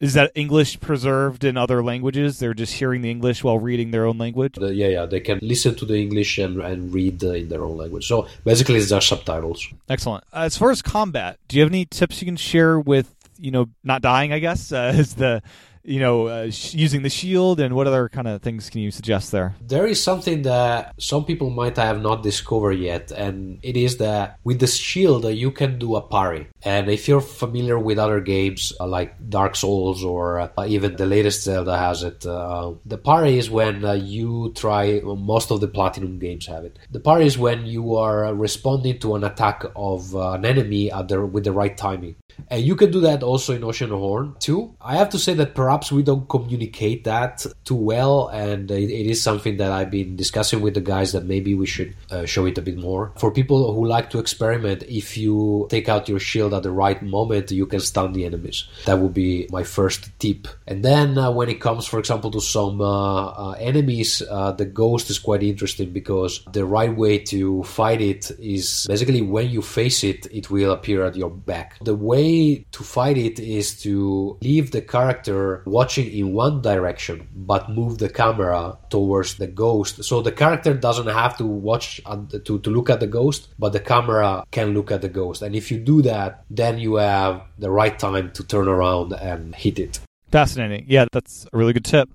is 0.00 0.14
that 0.14 0.32
English 0.34 0.80
preserved 0.80 1.44
in 1.44 1.56
other 1.56 1.82
languages? 1.82 2.40
They're 2.40 2.54
just 2.54 2.74
hearing 2.74 3.02
the 3.02 3.10
English 3.10 3.44
while 3.44 3.58
reading 3.60 3.92
their 3.92 4.04
own 4.04 4.18
language. 4.18 4.58
Yeah, 4.58 4.88
yeah, 4.88 5.06
they 5.06 5.20
can 5.20 5.38
listen 5.40 5.76
to 5.76 5.86
the 5.86 5.94
English 5.94 6.38
and 6.38 6.60
and 6.60 6.92
read 6.92 7.22
uh, 7.22 7.30
in 7.30 7.48
their 7.48 7.64
own 7.64 7.76
language. 7.76 8.08
So 8.08 8.26
basically, 8.44 8.76
it's 8.76 8.88
just 8.88 9.08
subtitles. 9.08 9.66
Excellent. 9.88 10.24
As 10.32 10.56
far 10.56 10.72
as 10.72 10.82
combat, 10.82 11.38
do 11.46 11.56
you 11.56 11.62
have 11.62 11.70
any 11.70 11.84
tips 11.84 12.20
you 12.20 12.26
can 12.26 12.36
share 12.36 12.80
with 12.80 13.14
you 13.38 13.52
know 13.52 13.68
not 13.84 14.02
dying? 14.02 14.32
I 14.32 14.40
guess 14.40 14.72
uh, 14.78 14.92
is 14.94 15.14
the 15.14 15.40
you 15.84 15.98
know, 15.98 16.26
uh, 16.26 16.50
sh- 16.50 16.74
using 16.74 17.02
the 17.02 17.10
shield, 17.10 17.60
and 17.60 17.74
what 17.74 17.86
other 17.86 18.08
kind 18.08 18.28
of 18.28 18.40
things 18.42 18.70
can 18.70 18.80
you 18.80 18.90
suggest 18.90 19.32
there? 19.32 19.54
There 19.60 19.86
is 19.86 20.02
something 20.02 20.42
that 20.42 20.94
some 20.98 21.24
people 21.24 21.50
might 21.50 21.76
have 21.76 22.00
not 22.00 22.22
discovered 22.22 22.78
yet, 22.78 23.10
and 23.10 23.58
it 23.62 23.76
is 23.76 23.96
that 23.98 24.38
with 24.44 24.60
the 24.60 24.66
shield, 24.66 25.24
uh, 25.24 25.28
you 25.28 25.50
can 25.50 25.78
do 25.78 25.96
a 25.96 26.02
parry. 26.02 26.48
And 26.62 26.88
if 26.88 27.08
you're 27.08 27.20
familiar 27.20 27.78
with 27.78 27.98
other 27.98 28.20
games 28.20 28.72
uh, 28.78 28.86
like 28.86 29.28
Dark 29.28 29.56
Souls 29.56 30.04
or 30.04 30.40
uh, 30.40 30.66
even 30.66 30.96
the 30.96 31.06
latest 31.06 31.42
Zelda 31.42 31.76
has 31.76 32.02
it, 32.02 32.24
uh, 32.24 32.72
the 32.86 32.98
parry 32.98 33.38
is 33.38 33.50
when 33.50 33.84
uh, 33.84 33.92
you 33.92 34.52
try, 34.54 35.00
most 35.02 35.50
of 35.50 35.60
the 35.60 35.68
Platinum 35.68 36.18
games 36.18 36.46
have 36.46 36.64
it. 36.64 36.78
The 36.90 37.00
parry 37.00 37.26
is 37.26 37.38
when 37.38 37.66
you 37.66 37.96
are 37.96 38.32
responding 38.34 38.98
to 39.00 39.16
an 39.16 39.24
attack 39.24 39.64
of 39.74 40.14
an 40.14 40.44
enemy 40.44 40.92
at 40.92 41.08
the, 41.08 41.24
with 41.26 41.44
the 41.44 41.52
right 41.52 41.76
timing. 41.76 42.16
And 42.48 42.62
you 42.62 42.76
can 42.76 42.90
do 42.90 43.00
that 43.00 43.22
also 43.22 43.54
in 43.54 43.62
Oceanhorn 43.62 44.38
2. 44.40 44.76
I 44.80 44.96
have 44.96 45.10
to 45.10 45.18
say 45.18 45.34
that 45.34 45.54
we 45.92 46.02
don't 46.02 46.28
communicate 46.28 47.04
that 47.04 47.46
too 47.64 47.74
well, 47.74 48.28
and 48.28 48.70
it, 48.70 48.90
it 48.90 49.06
is 49.06 49.22
something 49.22 49.56
that 49.56 49.72
I've 49.72 49.90
been 49.90 50.16
discussing 50.16 50.60
with 50.60 50.74
the 50.74 50.80
guys 50.80 51.12
that 51.12 51.24
maybe 51.24 51.54
we 51.54 51.66
should 51.66 51.94
uh, 52.10 52.26
show 52.26 52.46
it 52.46 52.58
a 52.58 52.62
bit 52.62 52.76
more. 52.76 53.12
For 53.16 53.30
people 53.30 53.72
who 53.74 53.86
like 53.86 54.10
to 54.10 54.18
experiment, 54.18 54.82
if 54.84 55.16
you 55.16 55.66
take 55.70 55.88
out 55.88 56.08
your 56.08 56.18
shield 56.18 56.54
at 56.54 56.62
the 56.62 56.70
right 56.70 57.00
moment, 57.02 57.50
you 57.50 57.66
can 57.66 57.80
stun 57.80 58.12
the 58.12 58.24
enemies. 58.24 58.64
That 58.84 58.98
would 58.98 59.14
be 59.14 59.46
my 59.50 59.62
first 59.62 60.10
tip. 60.18 60.48
And 60.66 60.84
then 60.84 61.18
uh, 61.18 61.30
when 61.30 61.48
it 61.48 61.60
comes, 61.60 61.86
for 61.86 61.98
example, 61.98 62.30
to 62.32 62.40
some 62.40 62.80
uh, 62.80 63.26
uh 63.26 63.50
enemies, 63.58 64.22
uh, 64.30 64.52
the 64.52 64.64
ghost 64.64 65.10
is 65.10 65.18
quite 65.18 65.42
interesting 65.42 65.90
because 65.90 66.44
the 66.52 66.64
right 66.64 66.94
way 66.94 67.18
to 67.18 67.62
fight 67.64 68.00
it 68.00 68.30
is 68.38 68.86
basically 68.88 69.22
when 69.22 69.50
you 69.50 69.62
face 69.62 70.04
it, 70.04 70.26
it 70.30 70.50
will 70.50 70.72
appear 70.72 71.04
at 71.04 71.16
your 71.16 71.30
back. 71.30 71.78
The 71.80 71.94
way 71.94 72.66
to 72.72 72.82
fight 72.82 73.16
it 73.16 73.38
is 73.38 73.80
to 73.82 74.36
leave 74.42 74.70
the 74.70 74.82
character 74.82 75.61
watching 75.66 76.10
in 76.12 76.32
one 76.32 76.62
direction 76.62 77.28
but 77.34 77.70
move 77.70 77.98
the 77.98 78.08
camera 78.08 78.78
towards 78.90 79.36
the 79.36 79.46
ghost. 79.46 80.04
So 80.04 80.22
the 80.22 80.32
character 80.32 80.74
doesn't 80.74 81.08
have 81.08 81.36
to 81.38 81.46
watch 81.46 82.00
to, 82.04 82.58
to 82.58 82.70
look 82.70 82.90
at 82.90 83.00
the 83.00 83.06
ghost, 83.06 83.48
but 83.58 83.72
the 83.72 83.80
camera 83.80 84.44
can 84.50 84.74
look 84.74 84.90
at 84.90 85.02
the 85.02 85.08
ghost. 85.08 85.42
And 85.42 85.54
if 85.54 85.70
you 85.70 85.78
do 85.78 86.02
that, 86.02 86.44
then 86.50 86.78
you 86.78 86.96
have 86.96 87.42
the 87.58 87.70
right 87.70 87.98
time 87.98 88.30
to 88.32 88.44
turn 88.44 88.68
around 88.68 89.12
and 89.12 89.54
hit 89.54 89.78
it. 89.78 90.00
Fascinating. 90.30 90.86
Yeah, 90.88 91.06
that's 91.12 91.46
a 91.52 91.56
really 91.56 91.72
good 91.72 91.84
tip. 91.84 92.08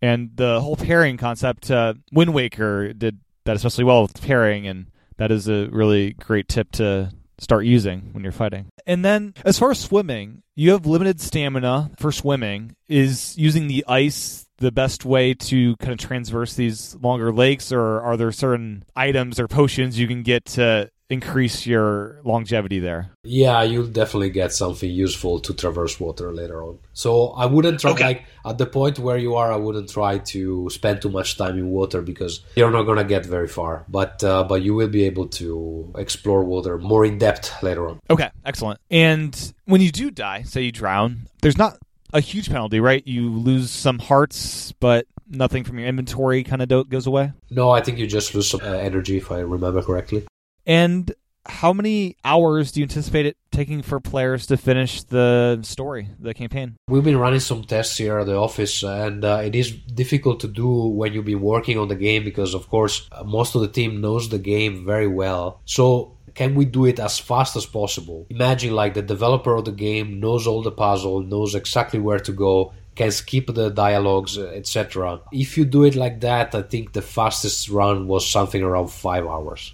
And 0.00 0.30
the 0.36 0.60
whole 0.60 0.76
parrying 0.76 1.16
concept, 1.16 1.70
uh, 1.70 1.94
Wind 2.12 2.32
Waker 2.32 2.92
did 2.92 3.18
that 3.44 3.56
especially 3.56 3.84
well 3.84 4.02
with 4.02 4.20
parrying, 4.22 4.66
and 4.66 4.86
that 5.16 5.32
is 5.32 5.48
a 5.48 5.68
really 5.70 6.12
great 6.12 6.48
tip 6.48 6.70
to 6.72 7.10
start 7.38 7.64
using 7.64 8.10
when 8.12 8.22
you're 8.22 8.32
fighting. 8.32 8.66
And 8.86 9.04
then 9.04 9.34
as 9.44 9.58
far 9.58 9.70
as 9.70 9.78
swimming, 9.78 10.42
you 10.56 10.72
have 10.72 10.86
limited 10.86 11.20
stamina 11.20 11.90
for 11.98 12.12
swimming. 12.12 12.74
Is 12.88 13.36
using 13.36 13.68
the 13.68 13.84
ice 13.86 14.46
the 14.58 14.72
best 14.72 15.04
way 15.04 15.34
to 15.34 15.76
kind 15.76 15.92
of 15.92 15.98
transverse 15.98 16.54
these 16.54 16.96
longer 17.00 17.32
lakes, 17.32 17.70
or 17.70 18.00
are 18.00 18.16
there 18.16 18.32
certain 18.32 18.84
items 18.96 19.38
or 19.38 19.46
potions 19.46 19.98
you 19.98 20.08
can 20.08 20.22
get 20.22 20.44
to 20.46 20.90
increase 21.10 21.66
your 21.66 22.20
longevity 22.24 22.78
there. 22.78 23.10
Yeah, 23.24 23.62
you'll 23.62 23.86
definitely 23.86 24.30
get 24.30 24.52
something 24.52 24.90
useful 24.90 25.40
to 25.40 25.54
traverse 25.54 25.98
water 25.98 26.32
later 26.32 26.62
on. 26.62 26.78
So 26.92 27.28
I 27.28 27.46
wouldn't 27.46 27.80
try 27.80 27.92
okay. 27.92 28.04
like 28.04 28.24
at 28.44 28.58
the 28.58 28.66
point 28.66 28.98
where 28.98 29.16
you 29.16 29.34
are. 29.36 29.52
I 29.52 29.56
wouldn't 29.56 29.90
try 29.90 30.18
to 30.18 30.68
spend 30.70 31.02
too 31.02 31.08
much 31.08 31.36
time 31.38 31.58
in 31.58 31.70
water 31.70 32.02
because 32.02 32.40
you're 32.56 32.70
not 32.70 32.82
gonna 32.82 33.04
get 33.04 33.24
very 33.24 33.48
far. 33.48 33.84
But 33.88 34.22
uh, 34.22 34.44
but 34.44 34.62
you 34.62 34.74
will 34.74 34.88
be 34.88 35.04
able 35.04 35.28
to 35.28 35.92
explore 35.96 36.44
water 36.44 36.78
more 36.78 37.04
in 37.04 37.18
depth 37.18 37.62
later 37.62 37.88
on. 37.88 38.00
Okay, 38.10 38.30
excellent. 38.44 38.80
And 38.90 39.54
when 39.64 39.80
you 39.80 39.90
do 39.90 40.10
die, 40.10 40.42
say 40.42 40.62
you 40.62 40.72
drown, 40.72 41.28
there's 41.40 41.58
not 41.58 41.78
a 42.12 42.20
huge 42.20 42.48
penalty, 42.48 42.80
right? 42.80 43.06
You 43.06 43.30
lose 43.30 43.70
some 43.70 43.98
hearts, 43.98 44.72
but 44.72 45.06
nothing 45.28 45.64
from 45.64 45.78
your 45.78 45.88
inventory 45.88 46.42
kind 46.42 46.62
of 46.62 46.68
do- 46.68 46.84
goes 46.84 47.06
away? 47.06 47.32
No, 47.50 47.70
I 47.70 47.82
think 47.82 47.98
you 47.98 48.06
just 48.06 48.34
lose 48.34 48.48
some 48.48 48.60
uh, 48.62 48.66
energy, 48.66 49.18
if 49.18 49.30
I 49.30 49.40
remember 49.40 49.82
correctly. 49.82 50.26
And 50.68 51.10
how 51.46 51.72
many 51.72 52.16
hours 52.22 52.72
do 52.72 52.80
you 52.80 52.84
anticipate 52.84 53.24
it 53.24 53.38
taking 53.50 53.80
for 53.80 54.00
players 54.00 54.46
to 54.48 54.58
finish 54.58 55.02
the 55.02 55.60
story, 55.62 56.10
the 56.20 56.34
campaign? 56.34 56.76
We've 56.88 57.02
been 57.02 57.16
running 57.16 57.40
some 57.40 57.64
tests 57.64 57.96
here 57.96 58.18
at 58.18 58.26
the 58.26 58.36
office, 58.36 58.82
and 58.82 59.24
uh, 59.24 59.40
it 59.42 59.54
is 59.54 59.72
difficult 59.72 60.40
to 60.40 60.48
do 60.48 60.68
when 60.68 61.14
you've 61.14 61.24
been 61.24 61.40
working 61.40 61.78
on 61.78 61.88
the 61.88 61.96
game 61.96 62.22
because, 62.22 62.52
of 62.52 62.68
course, 62.68 63.08
most 63.24 63.54
of 63.54 63.62
the 63.62 63.68
team 63.68 64.02
knows 64.02 64.28
the 64.28 64.38
game 64.38 64.84
very 64.84 65.08
well. 65.08 65.62
So 65.64 66.18
can 66.34 66.54
we 66.54 66.66
do 66.66 66.84
it 66.84 67.00
as 67.00 67.18
fast 67.18 67.56
as 67.56 67.64
possible? 67.64 68.26
Imagine 68.28 68.74
like 68.74 68.92
the 68.92 69.02
developer 69.02 69.54
of 69.54 69.64
the 69.64 69.72
game 69.72 70.20
knows 70.20 70.46
all 70.46 70.62
the 70.62 70.70
puzzle, 70.70 71.22
knows 71.22 71.54
exactly 71.54 71.98
where 71.98 72.20
to 72.20 72.32
go, 72.32 72.74
can 72.94 73.10
skip 73.10 73.46
the 73.54 73.70
dialogues, 73.70 74.36
etc. 74.36 75.20
If 75.32 75.56
you 75.56 75.64
do 75.64 75.84
it 75.84 75.94
like 75.94 76.20
that, 76.20 76.54
I 76.54 76.62
think 76.62 76.92
the 76.92 77.00
fastest 77.00 77.70
run 77.70 78.06
was 78.06 78.28
something 78.28 78.62
around 78.62 78.88
five 78.88 79.24
hours. 79.26 79.72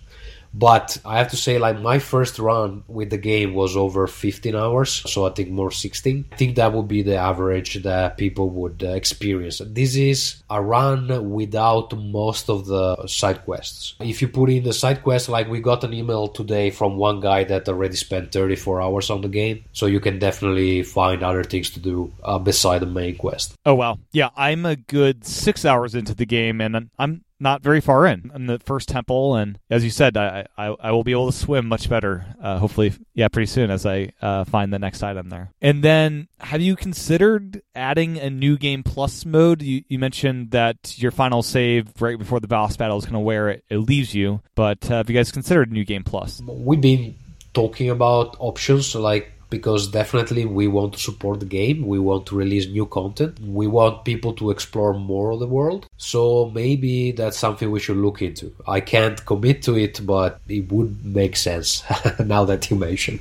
But 0.54 0.98
I 1.04 1.18
have 1.18 1.30
to 1.30 1.36
say, 1.36 1.58
like 1.58 1.80
my 1.80 1.98
first 1.98 2.38
run 2.38 2.84
with 2.86 3.10
the 3.10 3.18
game 3.18 3.54
was 3.54 3.76
over 3.76 4.06
15 4.06 4.54
hours, 4.54 5.02
so 5.10 5.26
I 5.26 5.30
think 5.30 5.50
more 5.50 5.72
16. 5.72 6.26
I 6.30 6.36
think 6.36 6.54
that 6.56 6.72
would 6.72 6.86
be 6.86 7.02
the 7.02 7.16
average 7.16 7.82
that 7.82 8.16
people 8.16 8.48
would 8.50 8.82
uh, 8.84 8.90
experience. 8.90 9.60
This 9.66 9.96
is 9.96 10.42
a 10.48 10.62
run 10.62 11.32
without 11.32 11.96
most 11.98 12.48
of 12.48 12.66
the 12.66 13.06
side 13.08 13.44
quests. 13.44 13.96
If 13.98 14.22
you 14.22 14.28
put 14.28 14.48
in 14.48 14.62
the 14.62 14.72
side 14.72 15.02
quests, 15.02 15.28
like 15.28 15.48
we 15.48 15.60
got 15.60 15.82
an 15.82 15.92
email 15.92 16.28
today 16.28 16.70
from 16.70 16.96
one 16.96 17.18
guy 17.18 17.42
that 17.44 17.68
already 17.68 17.96
spent 17.96 18.30
34 18.30 18.80
hours 18.80 19.10
on 19.10 19.22
the 19.22 19.28
game, 19.28 19.64
so 19.72 19.86
you 19.86 19.98
can 19.98 20.20
definitely 20.20 20.84
find 20.84 21.24
other 21.24 21.42
things 21.42 21.70
to 21.70 21.80
do 21.80 22.12
uh, 22.22 22.38
beside 22.38 22.78
the 22.78 22.86
main 22.86 23.16
quest. 23.16 23.54
Oh 23.66 23.74
wow, 23.74 23.98
yeah, 24.12 24.30
I'm 24.36 24.66
a 24.66 24.76
good 24.76 25.24
six 25.24 25.64
hours 25.64 25.96
into 25.96 26.14
the 26.14 26.26
game, 26.26 26.60
and 26.60 26.88
I'm 26.96 27.24
not 27.44 27.62
very 27.62 27.80
far 27.80 28.06
in. 28.06 28.32
in 28.34 28.46
the 28.46 28.58
first 28.58 28.88
temple, 28.88 29.36
and 29.36 29.60
as 29.70 29.84
you 29.84 29.90
said, 29.90 30.16
I 30.16 30.46
I, 30.58 30.74
I 30.80 30.90
will 30.90 31.04
be 31.04 31.12
able 31.12 31.30
to 31.30 31.36
swim 31.36 31.66
much 31.66 31.88
better. 31.88 32.26
Uh, 32.42 32.58
hopefully, 32.58 32.92
yeah, 33.14 33.28
pretty 33.28 33.46
soon 33.46 33.70
as 33.70 33.86
I 33.86 34.10
uh, 34.20 34.42
find 34.42 34.72
the 34.72 34.80
next 34.80 35.04
item 35.04 35.28
there. 35.28 35.50
And 35.62 35.84
then, 35.84 36.26
have 36.40 36.60
you 36.60 36.74
considered 36.74 37.62
adding 37.76 38.18
a 38.18 38.30
new 38.30 38.58
game 38.58 38.82
plus 38.82 39.24
mode? 39.24 39.62
You, 39.62 39.84
you 39.86 40.00
mentioned 40.00 40.50
that 40.50 40.98
your 40.98 41.12
final 41.12 41.42
save 41.42 41.92
right 42.00 42.18
before 42.18 42.40
the 42.40 42.48
boss 42.48 42.76
battle 42.76 42.98
is 42.98 43.04
kind 43.04 43.16
of 43.16 43.22
where 43.22 43.50
it, 43.50 43.64
it 43.68 43.78
leaves 43.78 44.14
you, 44.14 44.40
but 44.56 44.90
uh, 44.90 44.96
have 44.96 45.10
you 45.10 45.14
guys 45.14 45.30
considered 45.30 45.70
a 45.70 45.72
new 45.72 45.84
game 45.84 46.02
plus? 46.02 46.40
We've 46.44 46.80
been 46.80 47.14
talking 47.52 47.90
about 47.90 48.36
options 48.40 48.94
like 48.94 49.33
because 49.50 49.88
definitely 49.88 50.44
we 50.44 50.66
want 50.66 50.94
to 50.94 50.98
support 50.98 51.40
the 51.40 51.46
game. 51.46 51.86
We 51.86 51.98
want 51.98 52.26
to 52.26 52.36
release 52.36 52.66
new 52.66 52.86
content. 52.86 53.38
We 53.40 53.66
want 53.66 54.04
people 54.04 54.32
to 54.34 54.50
explore 54.50 54.94
more 54.94 55.32
of 55.32 55.40
the 55.40 55.46
world. 55.46 55.86
So 55.96 56.50
maybe 56.54 57.12
that's 57.12 57.38
something 57.38 57.70
we 57.70 57.80
should 57.80 57.96
look 57.96 58.22
into. 58.22 58.54
I 58.66 58.80
can't 58.80 59.24
commit 59.24 59.62
to 59.62 59.76
it, 59.76 60.04
but 60.04 60.40
it 60.48 60.70
would 60.72 61.04
make 61.04 61.36
sense 61.36 61.82
now 62.18 62.44
that 62.44 62.70
you 62.70 62.76
mention. 62.76 63.20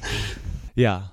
Yeah. 0.76 1.04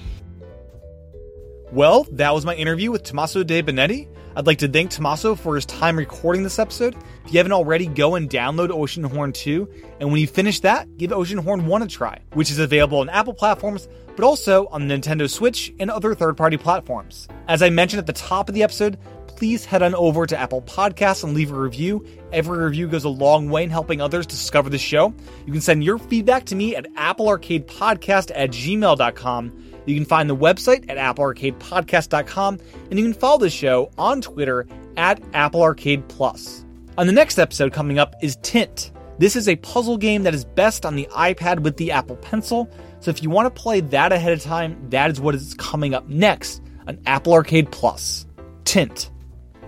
Well, 1.73 2.07
that 2.13 2.33
was 2.33 2.47
my 2.47 2.55
interview 2.55 2.91
with 2.91 3.03
Tommaso 3.03 3.43
De 3.43 3.63
Benetti. 3.63 4.09
I'd 4.37 4.47
like 4.47 4.59
to 4.59 4.69
thank 4.69 4.91
Tommaso 4.91 5.35
for 5.35 5.55
his 5.55 5.65
time 5.65 5.97
recording 5.97 6.43
this 6.43 6.59
episode. 6.59 6.95
If 7.25 7.33
you 7.33 7.39
haven't 7.39 7.53
already, 7.53 7.87
go 7.87 8.15
and 8.15 8.29
download 8.29 8.69
Oceanhorn 8.69 9.33
2, 9.33 9.69
and 9.99 10.11
when 10.11 10.21
you 10.21 10.27
finish 10.27 10.61
that, 10.61 10.97
give 10.99 11.11
Oceanhorn 11.11 11.65
1 11.65 11.83
a 11.83 11.87
try, 11.87 12.21
which 12.35 12.51
is 12.51 12.59
available 12.59 12.99
on 12.99 13.09
Apple 13.09 13.35
platforms, 13.35 13.89
but 14.15 14.25
also 14.25 14.67
on 14.67 14.87
the 14.87 14.95
Nintendo 14.95 15.29
Switch 15.29 15.73
and 15.81 15.91
other 15.91 16.15
third 16.15 16.37
party 16.37 16.57
platforms. 16.57 17.29
As 17.49 17.63
I 17.63 17.71
mentioned 17.71 17.99
at 17.99 18.07
the 18.07 18.13
top 18.13 18.49
of 18.49 18.55
the 18.55 18.63
episode, 18.63 18.99
please 19.37 19.65
head 19.65 19.83
on 19.83 19.95
over 19.95 20.27
to 20.27 20.39
Apple 20.39 20.63
Podcasts 20.63 21.23
and 21.23 21.35
leave 21.35 21.53
a 21.53 21.61
review. 21.61 22.05
Every 22.33 22.59
review 22.59 22.89
goes 22.89 23.05
a 23.05 23.09
long 23.09 23.49
way 23.49 23.65
in 23.65 23.71
helping 23.71 24.01
others 24.01 24.27
discover 24.27 24.71
the 24.71 24.79
show. 24.79 25.15
You 25.47 25.53
can 25.53 25.61
send 25.61 25.85
your 25.85 25.99
feedback 25.99 26.45
to 26.47 26.57
me 26.57 26.75
at 26.75 26.93
applearcadepodcast 26.95 28.33
at 28.35 28.51
gmail.com. 28.51 29.65
You 29.87 29.95
can 29.95 30.05
find 30.05 30.29
the 30.29 30.37
website 30.37 30.91
at 30.91 30.99
applearcadepodcast.com, 30.99 32.59
and 32.91 32.99
you 32.99 33.05
can 33.05 33.15
follow 33.15 33.39
the 33.39 33.51
show 33.51 33.91
on 33.97 34.21
Twitter 34.21 34.67
at 34.97 35.23
Apple 35.35 35.63
Arcade 35.63 36.09
Plus. 36.09 36.65
On 36.99 37.07
the 37.07 37.13
next 37.13 37.39
episode 37.39 37.73
coming 37.73 37.99
up 37.99 38.15
is 38.23 38.37
Tint. 38.43 38.91
This 39.19 39.37
is 39.37 39.49
a 39.49 39.57
puzzle 39.57 39.97
game 39.97 40.25
that 40.25 40.35
is 40.35 40.45
best 40.45 40.85
on 40.85 40.97
the 40.97 41.09
iPad 41.13 41.61
with 41.61 41.77
the 41.77 41.93
Apple 41.93 42.17
Pencil. 42.17 42.69
So 43.01 43.11
if 43.11 43.23
you 43.23 43.31
want 43.31 43.55
to 43.55 43.63
play 43.63 43.81
that 43.81 44.13
ahead 44.13 44.33
of 44.33 44.43
time, 44.43 44.91
that 44.91 45.11
is 45.11 45.21
what 45.21 45.35
is 45.35 45.55
coming 45.55 45.95
up 45.95 46.09
next 46.09 46.63
on 46.87 46.99
Apple 47.07 47.33
Arcade 47.33 47.71
Plus. 47.71 48.27
Tint. 48.65 49.11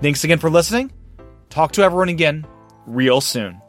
Thanks 0.01 0.25
again 0.25 0.39
for 0.39 0.51
listening. 0.51 0.93
Talk 1.51 1.73
to 1.73 1.83
everyone 1.83 2.09
again 2.09 2.47
real 2.87 3.21
soon. 3.21 3.61